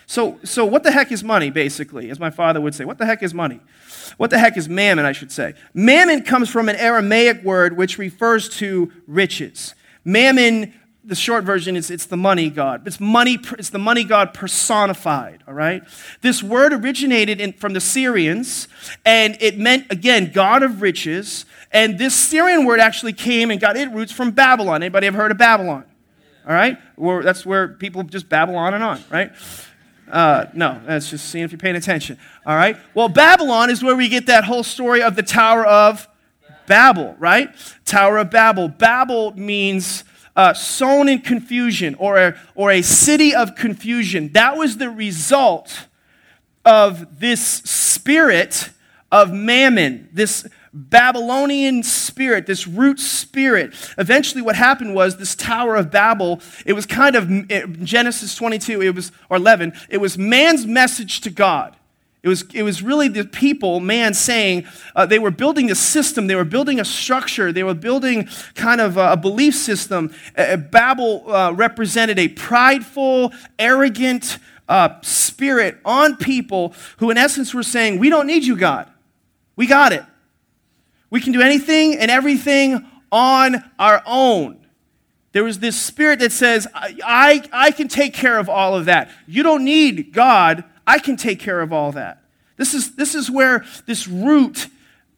[0.05, 2.83] So, so what the heck is money, basically, as my father would say?
[2.83, 3.59] What the heck is money?
[4.17, 5.53] What the heck is mammon, I should say?
[5.73, 9.75] Mammon comes from an Aramaic word which refers to riches.
[10.03, 10.73] Mammon,
[11.09, 12.87] the short version is it's the money god.
[12.87, 15.83] It's money, it's the money god personified, all right?
[16.21, 18.67] This word originated in, from the Syrians,
[19.05, 21.45] and it meant, again, God of riches.
[21.71, 24.83] And this Syrian word actually came and got its roots from Babylon.
[24.83, 25.83] Anybody ever heard of Babylon?
[26.47, 26.77] All right?
[26.95, 29.31] Where, that's where people just babble on and on, right?
[30.09, 32.17] Uh, no, that's just seeing if you're paying attention.
[32.45, 32.77] All right?
[32.93, 36.07] Well, Babylon is where we get that whole story of the Tower of
[36.67, 37.49] Babel, right?
[37.85, 38.67] Tower of Babel.
[38.67, 40.03] Babel means
[40.39, 44.31] uh, sown in confusion or a, or a city of confusion.
[44.31, 45.87] That was the result
[46.63, 48.69] of this spirit
[49.11, 53.73] of mammon, this Babylonian spirit, this root spirit.
[53.97, 58.95] Eventually, what happened was this Tower of Babel, it was kind of, Genesis 22, it
[58.95, 61.75] was, or 11, it was man's message to God.
[62.21, 66.27] It was, it was really the people, man, saying uh, they were building a system,
[66.27, 70.13] they were building a structure, they were building kind of a, a belief system.
[70.37, 77.63] Uh, Babel uh, represented a prideful, arrogant uh, spirit on people who, in essence, were
[77.63, 78.91] saying, We don't need you, God.
[79.55, 80.03] We got it.
[81.09, 84.59] We can do anything and everything on our own.
[85.31, 88.85] There was this spirit that says, I, I, I, can take care of all of
[88.85, 89.11] that.
[89.27, 90.63] You don't need God.
[90.89, 92.23] I can take care of all that.
[92.57, 94.67] This is, this is where this root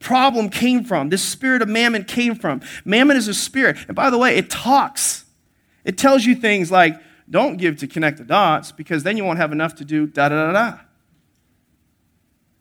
[0.00, 1.08] problem came from.
[1.08, 2.60] This spirit of mammon came from.
[2.84, 3.78] Mammon is a spirit.
[3.86, 5.24] And by the way, it talks.
[5.82, 7.00] It tells you things like,
[7.30, 10.28] don't give to connect the dots because then you won't have enough to do da
[10.28, 10.78] da da da.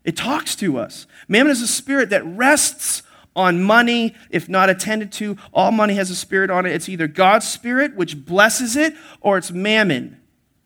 [0.06, 1.06] It talks to us.
[1.28, 3.04] Mammon is a spirit that rests
[3.36, 5.36] on money if not attended to.
[5.54, 6.72] All money has a spirit on it.
[6.72, 10.21] It's either God's spirit, which blesses it, or it's mammon,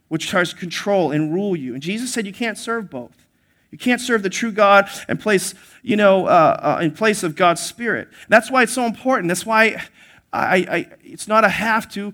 [0.08, 1.74] which tries to control and rule you.
[1.74, 3.28] And Jesus said you can't serve both.
[3.72, 7.36] You can't serve the true God and place, you know, uh, uh, in place of
[7.36, 8.08] God's spirit.
[8.30, 9.28] That's why it's so important.
[9.28, 9.84] That's why
[10.32, 12.14] I, I, it's not a have to.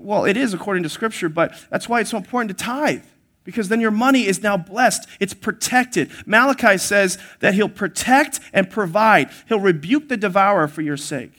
[0.00, 3.04] Well, it is according to Scripture, but that's why it's so important to tithe
[3.46, 5.08] because then your money is now blessed.
[5.20, 6.10] It's protected.
[6.26, 11.32] Malachi says that he'll protect and provide, he'll rebuke the devourer for your sake.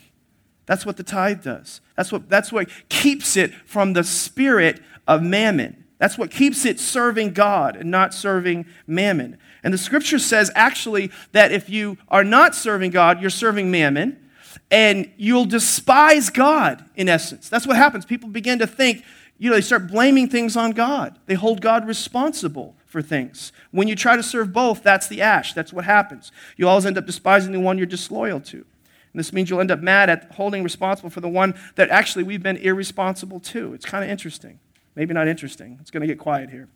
[0.64, 1.80] That's what the tithe does.
[1.96, 5.77] That's what, that's what keeps it from the spirit of mammon.
[5.98, 9.36] That's what keeps it serving God and not serving mammon.
[9.62, 14.24] And the scripture says actually that if you are not serving God, you're serving mammon,
[14.70, 17.48] and you'll despise God in essence.
[17.48, 18.04] That's what happens.
[18.04, 19.02] People begin to think
[19.38, 21.18] you know, they start blaming things on God.
[21.26, 23.52] They hold God responsible for things.
[23.70, 25.54] When you try to serve both, that's the ash.
[25.54, 26.32] That's what happens.
[26.56, 28.56] You always end up despising the one you're disloyal to.
[28.56, 32.24] And this means you'll end up mad at holding responsible for the one that actually
[32.24, 33.74] we've been irresponsible to.
[33.74, 34.58] It's kind of interesting.
[34.98, 35.78] Maybe not interesting.
[35.80, 36.68] It's going to get quiet here.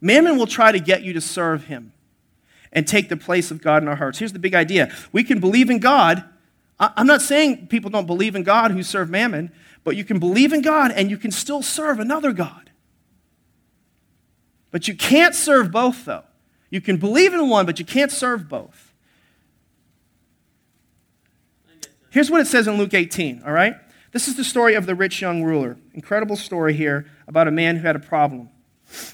[0.00, 1.92] Mammon will try to get you to serve him
[2.72, 4.18] and take the place of God in our hearts.
[4.18, 6.24] Here's the big idea we can believe in God.
[6.80, 9.52] I'm not saying people don't believe in God who serve mammon,
[9.84, 12.70] but you can believe in God and you can still serve another God.
[14.72, 16.24] But you can't serve both, though.
[16.70, 18.92] You can believe in one, but you can't serve both.
[22.10, 23.76] Here's what it says in Luke 18, all right?
[24.12, 25.76] This is the story of the rich young ruler.
[25.92, 28.48] Incredible story here about a man who had a problem.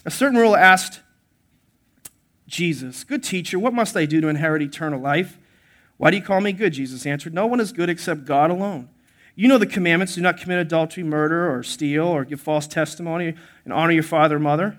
[0.04, 1.00] A certain ruler asked
[2.46, 5.38] Jesus, Good teacher, what must I do to inherit eternal life?
[5.96, 6.72] Why do you call me good?
[6.72, 8.88] Jesus answered, No one is good except God alone.
[9.36, 13.34] You know the commandments do not commit adultery, murder, or steal, or give false testimony,
[13.64, 14.78] and honor your father and mother.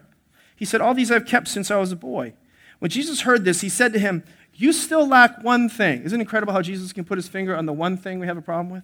[0.56, 2.34] He said, All these I've kept since I was a boy.
[2.80, 6.04] When Jesus heard this, he said to him, You still lack one thing.
[6.04, 8.38] Isn't it incredible how Jesus can put his finger on the one thing we have
[8.38, 8.84] a problem with?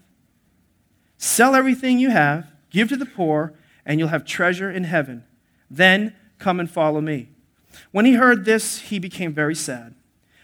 [1.24, 3.54] Sell everything you have, give to the poor,
[3.86, 5.24] and you'll have treasure in heaven.
[5.70, 7.30] Then come and follow me.
[7.92, 9.94] When he heard this, he became very sad,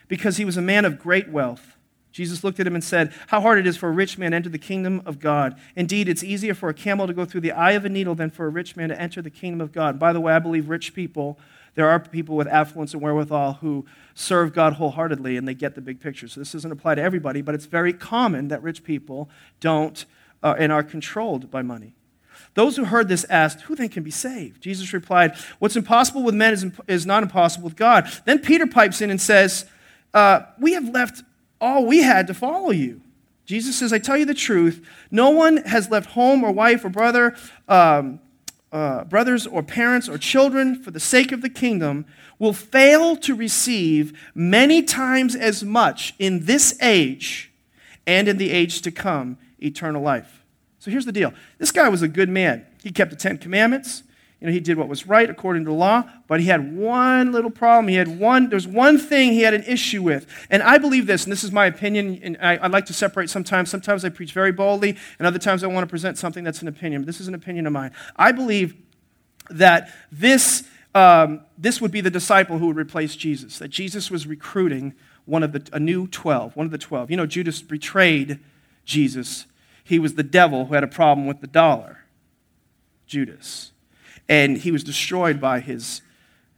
[0.08, 1.76] because he was a man of great wealth.
[2.12, 4.38] Jesus looked at him and said, How hard it is for a rich man to
[4.38, 5.60] enter the kingdom of God.
[5.76, 8.30] Indeed, it's easier for a camel to go through the eye of a needle than
[8.30, 9.98] for a rich man to enter the kingdom of God.
[9.98, 11.40] By the way, I believe rich people,
[11.74, 15.82] there are people with affluence and wherewithal who serve God wholeheartedly and they get the
[15.82, 16.28] big picture.
[16.28, 19.28] So this doesn't apply to everybody, but it's very common that rich people
[19.60, 20.06] don't
[20.44, 21.94] uh, and are controlled by money.
[22.54, 24.62] Those who heard this asked, Who then can be saved?
[24.62, 28.10] Jesus replied, What's impossible with men is, imp- is not impossible with God.
[28.26, 29.66] Then Peter pipes in and says,
[30.14, 31.24] uh, We have left
[31.62, 33.02] all we had to follow you.
[33.46, 36.90] Jesus says, I tell you the truth, no one has left home or wife or
[36.90, 37.36] brother,
[37.68, 38.20] um,
[38.72, 42.06] uh, brothers or parents or children for the sake of the kingdom
[42.40, 47.52] will fail to receive many times as much in this age
[48.06, 50.44] and in the age to come eternal life.
[50.80, 52.66] So here's the deal this guy was a good man.
[52.84, 54.04] He kept the Ten Commandments,
[54.40, 57.32] you know, he did what was right according to the law, but he had one
[57.32, 57.88] little problem.
[57.88, 60.28] He had one, there's one thing he had an issue with.
[60.52, 63.32] And I believe this, and this is my opinion, and I, I like to separate
[63.32, 63.72] sometimes.
[63.72, 66.68] Sometimes I preach very boldly, and other times I want to present something that's an
[66.68, 67.02] opinion.
[67.02, 67.92] But this is an opinion of mine.
[68.16, 68.76] I believe
[69.50, 74.28] that this, um, this would be the disciple who would replace Jesus, that Jesus was
[74.28, 74.94] recruiting
[75.26, 77.10] one of the, a new 12, one of the 12.
[77.10, 78.40] You know, Judas betrayed
[78.88, 79.46] Jesus.
[79.84, 82.00] He was the devil who had a problem with the dollar.
[83.06, 83.72] Judas
[84.30, 86.02] and he was destroyed by his,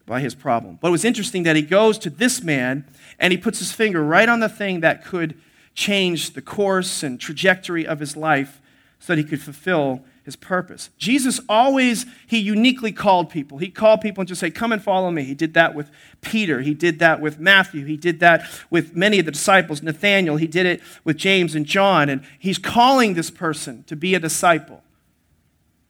[0.06, 0.78] by his problem.
[0.82, 2.86] But it was interesting that he goes to this man
[3.20, 5.40] and he puts his finger right on the thing that could
[5.76, 8.62] change the course and trajectory of his life
[9.00, 10.92] so that he could fulfill his purpose.
[11.00, 13.58] Jesus always, he uniquely called people.
[13.58, 15.24] He called people and just say, Come and follow me.
[15.24, 15.90] He did that with
[16.22, 16.62] Peter.
[16.62, 17.84] He did that with Matthew.
[17.84, 20.38] He did that with many of the disciples, Nathaniel.
[20.38, 22.10] He did it with James and John.
[22.10, 24.84] And he's calling this person to be a disciple.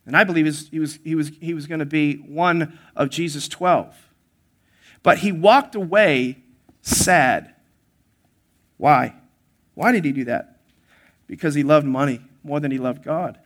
[0.05, 3.49] And I believe he was, he was, he was going to be one of Jesus'
[3.49, 3.93] 12.
[5.03, 6.37] But he walked away
[6.81, 7.53] sad.
[8.77, 9.15] Why?
[9.75, 10.59] Why did he do that?
[11.27, 13.37] Because he loved money more than he loved God.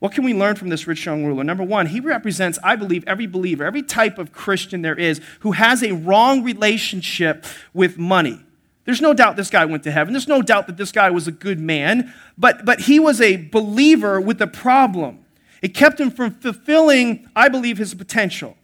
[0.00, 1.44] What can we learn from this rich young ruler?
[1.44, 5.52] Number one, he represents, I believe, every believer, every type of Christian there is who
[5.52, 7.44] has a wrong relationship
[7.74, 8.40] with money.
[8.86, 10.14] There's no doubt this guy went to heaven.
[10.14, 13.36] There's no doubt that this guy was a good man, but, but he was a
[13.36, 15.24] believer with a problem.
[15.60, 18.56] It kept him from fulfilling, I believe, his potential.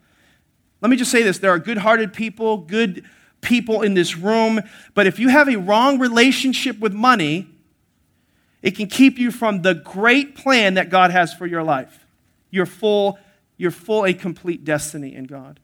[0.81, 3.05] Let me just say this there are good hearted people, good
[3.43, 4.63] people in this room,
[4.95, 7.47] but if you have a wrong relationship with money,
[8.67, 12.07] it can keep you from the great plan that God has for your life.
[12.51, 13.19] Your full,
[13.57, 15.61] your full and complete destiny in God.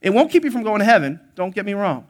[0.00, 2.06] It won't keep you from going to heaven, don't get me wrong.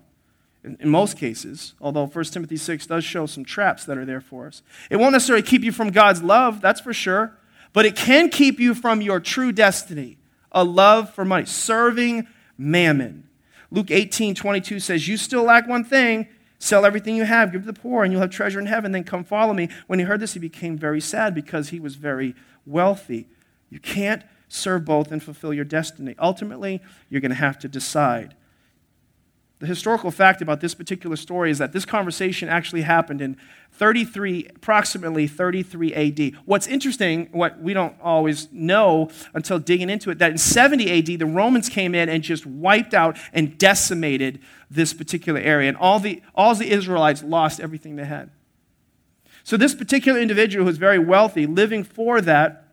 [0.65, 4.21] In, in most cases, although 1 Timothy 6 does show some traps that are there
[4.21, 4.63] for us.
[4.91, 7.39] It won't necessarily keep you from God's love, that's for sure
[7.73, 10.19] but it can keep you from your true destiny
[10.51, 13.29] a love for money, serving mammon.
[13.71, 16.27] Luke 18 22 says, You still lack one thing.
[16.59, 18.93] Sell everything you have, give to the poor, and you'll have treasure in heaven.
[18.93, 19.69] Then come follow me.
[19.87, 22.35] When he heard this, he became very sad because he was very
[22.67, 23.29] wealthy.
[23.71, 26.15] You can't serve both and fulfill your destiny.
[26.19, 28.35] Ultimately, you're going to have to decide.
[29.61, 33.37] The historical fact about this particular story is that this conversation actually happened in
[33.73, 36.33] 33, approximately 33 AD.
[36.45, 41.19] What's interesting, what we don't always know until digging into it, that in 70 AD,
[41.19, 44.41] the Romans came in and just wiped out and decimated
[44.71, 45.69] this particular area.
[45.69, 48.31] And all the, all the Israelites lost everything they had.
[49.43, 52.65] So this particular individual who was very wealthy, living for that,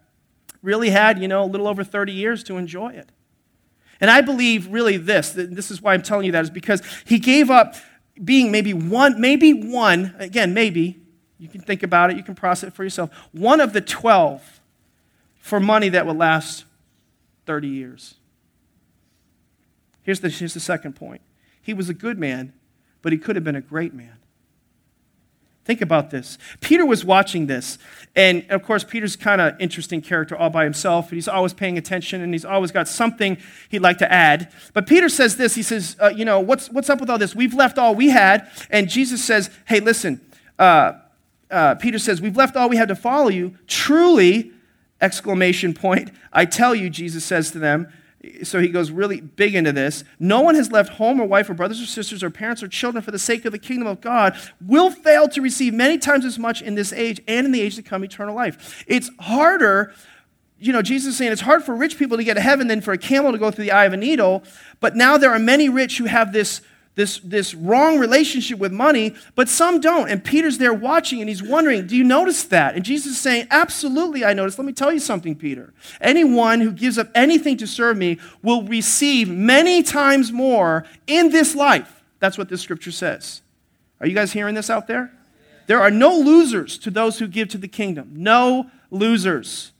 [0.62, 3.10] really had, you know, a little over 30 years to enjoy it.
[4.02, 7.20] And I believe really this, this is why I'm telling you that, is because he
[7.20, 7.76] gave up
[8.24, 11.00] being maybe one, maybe one, again, maybe,
[11.38, 14.62] you can think about it, you can process it for yourself, one of the 12
[15.38, 16.66] for money that would last
[17.46, 18.16] 30 years.
[20.02, 21.22] Here's the, here's the second point
[21.62, 22.54] He was a good man,
[23.02, 24.18] but he could have been a great man.
[25.66, 26.38] Think about this.
[26.62, 27.80] Peter was watching this.
[28.16, 31.10] And of course, Peter's kind of interesting character all by himself.
[31.10, 33.38] He's always paying attention and he's always got something
[33.70, 34.54] he'd like to add.
[34.74, 37.36] But Peter says this He says, uh, You know, what's, what's up with all this?
[37.36, 38.48] We've left all we had.
[38.70, 40.22] And Jesus says, Hey, listen.
[40.60, 40.94] Uh,
[41.50, 43.58] uh, Peter says, We've left all we had to follow you.
[43.66, 44.52] Truly,
[45.02, 47.92] exclamation point, I tell you, Jesus says to them,
[48.44, 50.04] so he goes really big into this.
[50.20, 53.02] No one has left home or wife or brothers or sisters or parents or children
[53.02, 56.40] for the sake of the kingdom of God will fail to receive many times as
[56.40, 58.84] much in this age and in the age to come eternal life.
[58.88, 59.94] It's harder,
[60.60, 62.82] you know, Jesus is saying it's hard for rich people to get to heaven than
[62.82, 64.44] for a camel to go through the eye of a needle.
[64.80, 66.62] But now there are many rich who have this
[66.96, 70.10] this, this wrong relationship with money, but some don't.
[70.10, 72.76] And Peter's there watching and he's wondering, Do you notice that?
[72.76, 74.58] And Jesus is saying, Absolutely, I notice.
[74.58, 75.74] Let me tell you something, Peter.
[76.00, 81.54] Anyone who gives up anything to serve me will receive many times more in this
[81.54, 82.04] life.
[82.20, 83.42] That's what this scripture says.
[84.00, 85.12] Are you guys hearing this out there?
[85.68, 88.12] There are no losers to those who give to the kingdom.
[88.14, 89.72] No losers.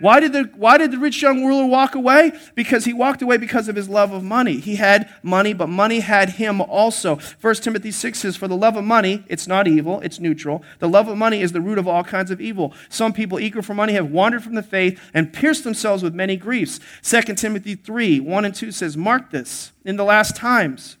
[0.00, 2.32] Why did, the, why did the rich young ruler walk away?
[2.54, 4.58] Because he walked away because of his love of money.
[4.58, 7.18] He had money, but money had him also.
[7.40, 10.62] 1 Timothy 6 says, For the love of money, it's not evil, it's neutral.
[10.78, 12.72] The love of money is the root of all kinds of evil.
[12.88, 16.36] Some people eager for money have wandered from the faith and pierced themselves with many
[16.36, 16.80] griefs.
[17.02, 20.96] 2 Timothy 3 1 and 2 says, Mark this in the last times,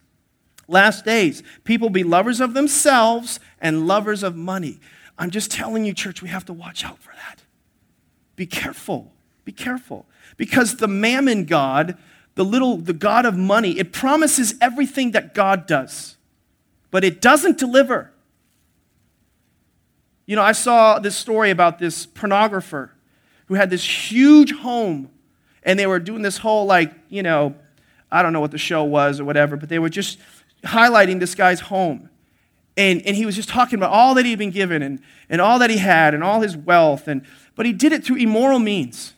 [0.68, 4.78] last days, people be lovers of themselves and lovers of money.
[5.18, 7.39] I'm just telling you, church, we have to watch out for that.
[8.40, 9.12] Be careful.
[9.44, 10.06] Be careful.
[10.38, 11.98] Because the mammon God,
[12.36, 16.16] the little, the God of money, it promises everything that God does,
[16.90, 18.10] but it doesn't deliver.
[20.24, 22.88] You know, I saw this story about this pornographer
[23.48, 25.10] who had this huge home,
[25.62, 27.54] and they were doing this whole, like, you know,
[28.10, 30.18] I don't know what the show was or whatever, but they were just
[30.64, 32.08] highlighting this guy's home.
[32.74, 35.58] And, and he was just talking about all that he'd been given and, and all
[35.58, 37.06] that he had and all his wealth.
[37.06, 37.26] And
[37.60, 39.12] but he did it through immoral means.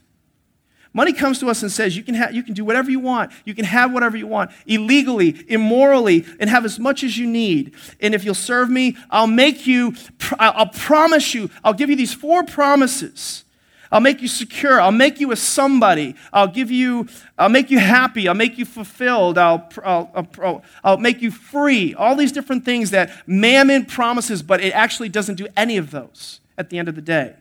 [0.93, 3.31] Money comes to us and says, you can, ha- you can do whatever you want.
[3.45, 7.73] You can have whatever you want, illegally, immorally, and have as much as you need.
[8.01, 9.95] And if you'll serve me, I'll make you,
[10.41, 13.45] I'll promise you, I'll give you these four promises.
[13.93, 14.81] I'll make you secure.
[14.81, 16.17] I'll make you a somebody.
[16.33, 17.07] I'll give you,
[17.39, 18.27] I'll make you happy.
[18.27, 19.39] I'll make you fulfilled.
[19.39, 21.95] I'll, I'll, I'll, I'll make you free.
[21.95, 26.41] All these different things that mammon promises, but it actually doesn't do any of those
[26.59, 27.37] at the end of the day.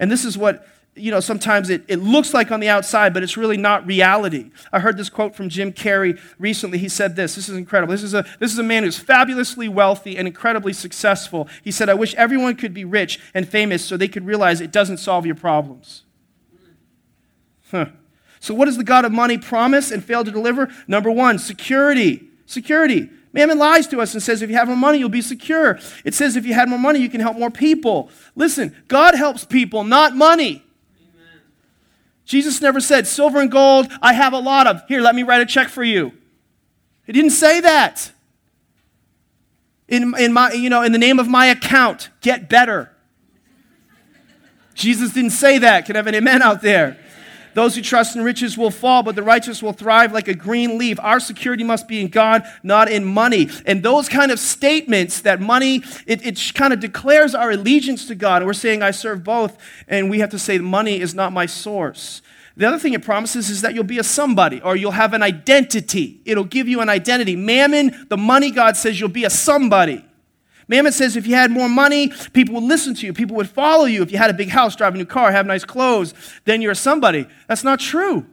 [0.00, 3.22] And this is what, you know, sometimes it, it looks like on the outside, but
[3.22, 4.50] it's really not reality.
[4.72, 6.78] I heard this quote from Jim Carrey recently.
[6.78, 7.36] He said this.
[7.36, 7.92] This is incredible.
[7.92, 11.46] This is a, this is a man who's fabulously wealthy and incredibly successful.
[11.62, 14.72] He said, I wish everyone could be rich and famous so they could realize it
[14.72, 16.02] doesn't solve your problems.
[17.70, 17.86] Huh.
[18.40, 20.72] So, what does the God of money promise and fail to deliver?
[20.88, 22.24] Number one, security.
[22.46, 23.10] Security.
[23.32, 25.78] Mammon lies to us and says, if you have more money, you'll be secure.
[26.04, 28.10] It says, if you had more money, you can help more people.
[28.34, 30.64] Listen, God helps people, not money.
[31.00, 31.40] Amen.
[32.24, 34.82] Jesus never said, silver and gold, I have a lot of.
[34.88, 36.12] Here, let me write a check for you.
[37.06, 38.12] He didn't say that.
[39.86, 42.92] In, in, my, you know, in the name of my account, get better.
[44.74, 45.86] Jesus didn't say that.
[45.86, 46.98] Can I have an amen out there?
[47.54, 50.78] Those who trust in riches will fall, but the righteous will thrive like a green
[50.78, 50.98] leaf.
[51.00, 53.48] Our security must be in God, not in money.
[53.66, 58.14] And those kind of statements that money, it, it kind of declares our allegiance to
[58.14, 58.44] God.
[58.44, 59.58] We're saying, I serve both.
[59.88, 62.22] And we have to say, money is not my source.
[62.56, 65.22] The other thing it promises is that you'll be a somebody or you'll have an
[65.22, 66.20] identity.
[66.24, 67.36] It'll give you an identity.
[67.36, 70.04] Mammon, the money God says you'll be a somebody.
[70.70, 73.86] Mammon says if you had more money, people would listen to you, people would follow
[73.86, 74.02] you.
[74.04, 76.14] If you had a big house, drive a new car, have nice clothes,
[76.44, 77.26] then you're somebody.
[77.48, 78.24] That's not true.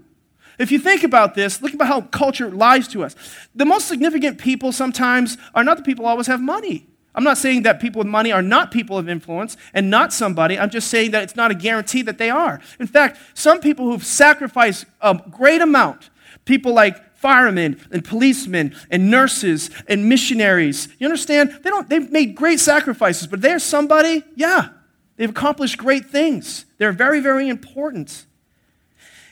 [0.60, 3.16] If you think about this, look about how culture lies to us.
[3.56, 6.86] The most significant people sometimes are not the people who always have money.
[7.16, 10.60] I'm not saying that people with money are not people of influence and not somebody.
[10.60, 12.62] I'm just saying that it's not a guarantee that they are.
[12.80, 16.12] In fact, some people who've sacrificed a great amount,
[16.46, 20.88] people like firemen and policemen and nurses and missionaries.
[21.00, 21.60] You understand?
[21.64, 24.70] They don't, they've made great sacrifices, but they're somebody, yeah,
[25.18, 26.66] they've accomplished great things.
[26.78, 28.26] They're very, very important.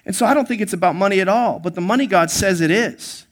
[0.06, 2.60] And so I don't think it's about money at all, but the money God says
[2.60, 3.26] it is.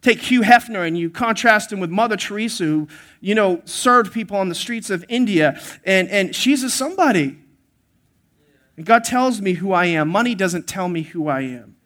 [0.00, 2.88] Take Hugh Hefner and you contrast him with Mother Teresa, who,
[3.20, 7.38] you know, served people on the streets of India, and, and she's a somebody.
[8.76, 10.08] And God tells me who I am.
[10.08, 11.76] Money doesn't tell me who I am.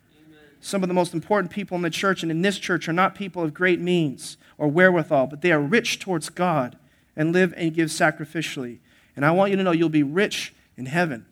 [0.64, 3.16] Some of the most important people in the church and in this church are not
[3.16, 6.78] people of great means or wherewithal, but they are rich towards God
[7.16, 8.78] and live and give sacrificially.
[9.16, 11.26] And I want you to know you'll be rich in heaven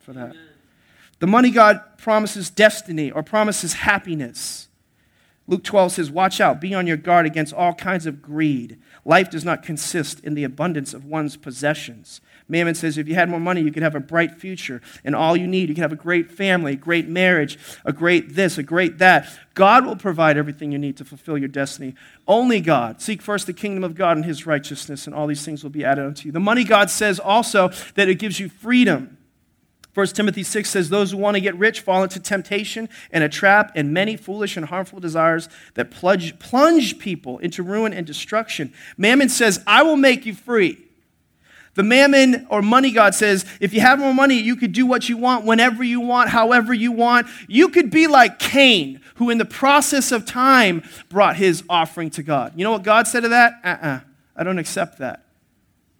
[0.00, 0.34] for that.
[1.20, 4.65] The money God promises destiny or promises happiness.
[5.46, 8.78] Luke 12 says, Watch out, be on your guard against all kinds of greed.
[9.04, 12.20] Life does not consist in the abundance of one's possessions.
[12.48, 15.36] Mammon says, if you had more money, you could have a bright future and all
[15.36, 15.68] you need.
[15.68, 19.28] You could have a great family, a great marriage, a great this, a great that.
[19.54, 21.94] God will provide everything you need to fulfill your destiny.
[22.28, 23.00] Only God.
[23.00, 25.84] Seek first the kingdom of God and his righteousness, and all these things will be
[25.84, 26.32] added unto you.
[26.32, 29.18] The money God says also that it gives you freedom.
[29.96, 33.30] 1 Timothy 6 says, Those who want to get rich fall into temptation and a
[33.30, 38.74] trap and many foolish and harmful desires that plunge, plunge people into ruin and destruction.
[38.98, 40.76] Mammon says, I will make you free.
[41.76, 45.08] The mammon or money God says, if you have more money, you could do what
[45.08, 47.26] you want, whenever you want, however you want.
[47.48, 52.22] You could be like Cain, who in the process of time brought his offering to
[52.22, 52.52] God.
[52.54, 53.54] You know what God said to that?
[53.64, 54.00] Uh uh-uh, uh
[54.36, 55.25] I don't accept that.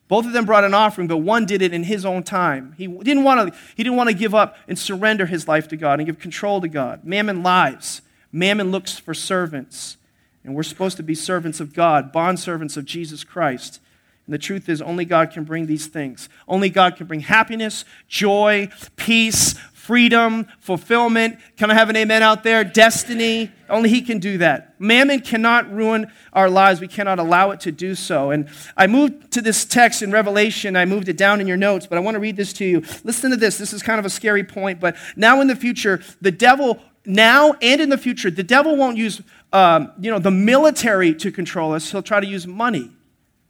[0.08, 2.74] Both of them brought an offering, but one did it in his own time.
[2.78, 5.76] He didn't want to, he didn't want to give up and surrender his life to
[5.76, 7.04] God and give control to God.
[7.04, 8.02] Mammon lives.
[8.30, 9.96] Mammon looks for servants.
[10.44, 13.80] And we're supposed to be servants of God, bond servants of Jesus Christ.
[14.26, 16.28] And the truth is, only God can bring these things.
[16.46, 19.54] Only God can bring happiness, joy, peace,
[19.86, 21.38] freedom, fulfillment.
[21.56, 22.64] Can I have an amen out there?
[22.64, 23.52] Destiny.
[23.70, 24.74] Only He can do that.
[24.80, 26.80] Mammon cannot ruin our lives.
[26.80, 28.32] We cannot allow it to do so.
[28.32, 30.74] And I moved to this text in Revelation.
[30.74, 32.82] I moved it down in your notes, but I want to read this to you.
[33.04, 33.58] Listen to this.
[33.58, 37.52] This is kind of a scary point, but now in the future, the devil now
[37.62, 39.22] and in the future, the devil won't use
[39.52, 41.92] um, you know, the military to control us.
[41.92, 42.90] He'll try to use money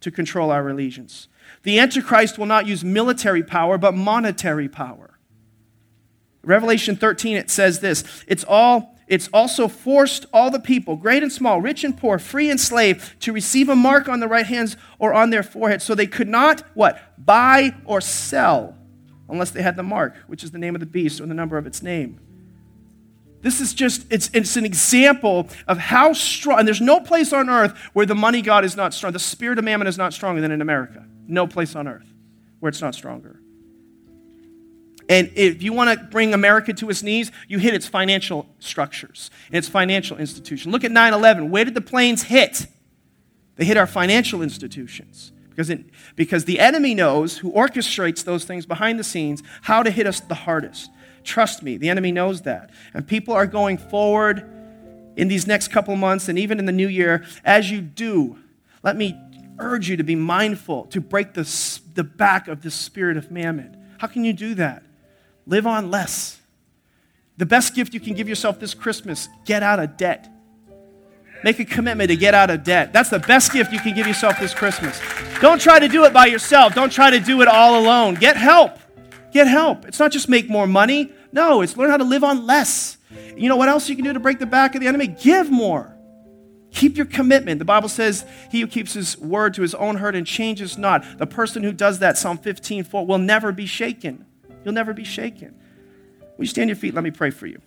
[0.01, 1.27] to control our allegiance.
[1.63, 5.16] The Antichrist will not use military power, but monetary power.
[6.47, 11.31] Revelation 13, it says this it's all it's also forced all the people, great and
[11.31, 14.75] small, rich and poor, free and slave, to receive a mark on their right hands
[14.99, 15.85] or on their foreheads.
[15.85, 16.99] So they could not, what?
[17.17, 18.75] Buy or sell
[19.29, 21.57] unless they had the mark, which is the name of the beast or the number
[21.57, 22.19] of its name.
[23.41, 27.49] This is just, it's, it's an example of how strong, and there's no place on
[27.49, 29.13] earth where the money God is not strong.
[29.13, 31.05] The spirit of mammon is not stronger than in America.
[31.27, 32.11] No place on earth
[32.59, 33.39] where it's not stronger.
[35.09, 39.31] And if you want to bring America to its knees, you hit its financial structures
[39.47, 40.71] and its financial institution.
[40.71, 41.49] Look at 9 11.
[41.49, 42.67] Where did the planes hit?
[43.55, 45.31] They hit our financial institutions.
[45.49, 45.85] Because, it,
[46.15, 50.19] because the enemy knows, who orchestrates those things behind the scenes, how to hit us
[50.19, 50.91] the hardest.
[51.23, 52.69] Trust me, the enemy knows that.
[52.93, 54.47] And people are going forward
[55.15, 57.25] in these next couple months and even in the new year.
[57.43, 58.37] As you do,
[58.83, 59.19] let me
[59.57, 63.75] urge you to be mindful, to break the, the back of the spirit of mammon.
[63.97, 64.83] How can you do that?
[65.47, 66.39] Live on less.
[67.37, 70.29] The best gift you can give yourself this Christmas get out of debt.
[71.43, 72.91] Make a commitment to get out of debt.
[72.91, 74.99] That's the best gift you can give yourself this Christmas.
[75.39, 76.73] Don't try to do it by yourself.
[76.73, 78.15] Don't try to do it all alone.
[78.15, 78.79] Get help.
[79.31, 79.85] Get help.
[79.85, 81.11] It's not just make more money.
[81.31, 82.97] No, it's learn how to live on less.
[83.35, 85.07] You know what else you can do to break the back of the enemy?
[85.07, 85.95] Give more.
[86.71, 87.59] Keep your commitment.
[87.59, 91.17] The Bible says he who keeps his word to his own hurt and changes not.
[91.17, 94.26] The person who does that, Psalm 15, 4, will never be shaken.
[94.67, 95.55] You'll never be shaken.
[96.35, 96.93] Will you stand your feet?
[96.93, 97.61] Let me pray for you.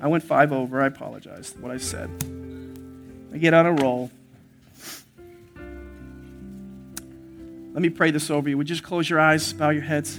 [0.00, 0.82] I went five over.
[0.82, 2.10] I apologize what I said.
[3.32, 4.10] I get on a roll.
[7.72, 8.58] Let me pray this over you.
[8.58, 10.18] Would you just close your eyes, bow your heads?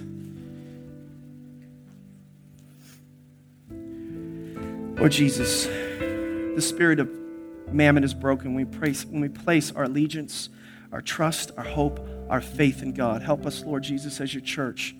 [4.98, 7.10] Lord Jesus, the spirit of
[7.74, 10.48] mammon is broken we, place, when we place our allegiance,
[10.92, 13.22] our trust, our hope, our faith in God.
[13.22, 14.96] Help us, Lord Jesus, as your church,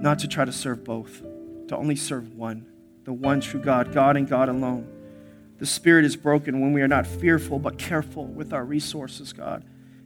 [0.00, 1.22] not to try to serve both,
[1.68, 2.66] to only serve one,
[3.04, 4.88] the one true God, God and God alone.
[5.58, 9.64] The spirit is broken when we are not fearful but careful with our resources, God.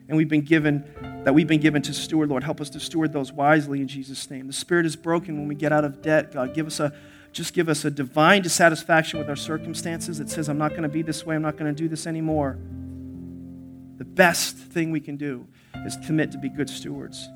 [0.08, 0.84] And we've been given
[1.24, 2.42] that we've been given to steward, Lord.
[2.42, 4.46] Help us to steward those wisely in Jesus' name.
[4.46, 6.54] The spirit is broken when we get out of debt, God.
[6.54, 6.94] Give us a
[7.32, 10.88] just give us a divine dissatisfaction with our circumstances that says, I'm not going to
[10.88, 12.58] be this way, I'm not going to do this anymore.
[13.98, 15.46] The best thing we can do
[15.84, 17.28] is commit to be good stewards.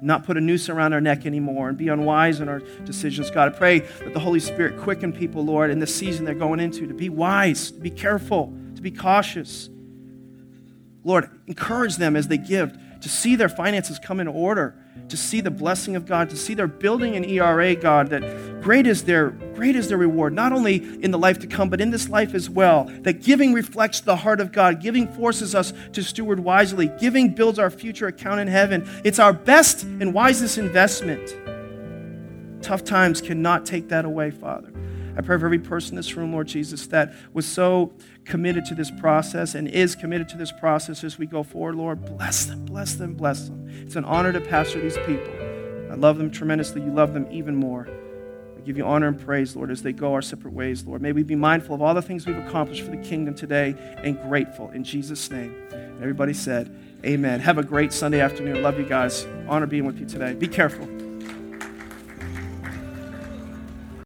[0.00, 3.30] Not put a noose around our neck anymore and be unwise in our decisions.
[3.30, 6.60] God, I pray that the Holy Spirit quicken people, Lord, in this season they're going
[6.60, 9.70] into to be wise, to be careful, to be cautious.
[11.04, 14.76] Lord, encourage them as they give to see their finances come in order,
[15.08, 18.22] to see the blessing of God, to see they're building an ERA, God, that
[18.62, 21.80] great is their great is their reward, not only in the life to come, but
[21.80, 22.84] in this life as well.
[23.02, 24.80] That giving reflects the heart of God.
[24.80, 26.90] Giving forces us to steward wisely.
[26.98, 28.88] Giving builds our future account in heaven.
[29.04, 31.36] It's our best and wisest investment.
[32.62, 34.72] Tough times cannot take that away, Father.
[35.16, 37.92] I pray for every person in this room, Lord Jesus, that was so
[38.24, 42.02] committed to this process and is committed to this process as we go forward, Lord.
[42.16, 43.68] Bless them, bless them, bless them.
[43.68, 45.32] It's an honor to pastor these people.
[45.90, 46.82] I love them tremendously.
[46.82, 47.86] You love them even more.
[48.64, 51.02] Give you honor and praise, Lord, as they go our separate ways, Lord.
[51.02, 54.20] May we be mindful of all the things we've accomplished for the kingdom today and
[54.22, 54.70] grateful.
[54.70, 55.54] In Jesus' name.
[56.00, 57.40] Everybody said, Amen.
[57.40, 58.62] Have a great Sunday afternoon.
[58.62, 59.26] Love you guys.
[59.48, 60.34] Honor being with you today.
[60.34, 61.11] Be careful.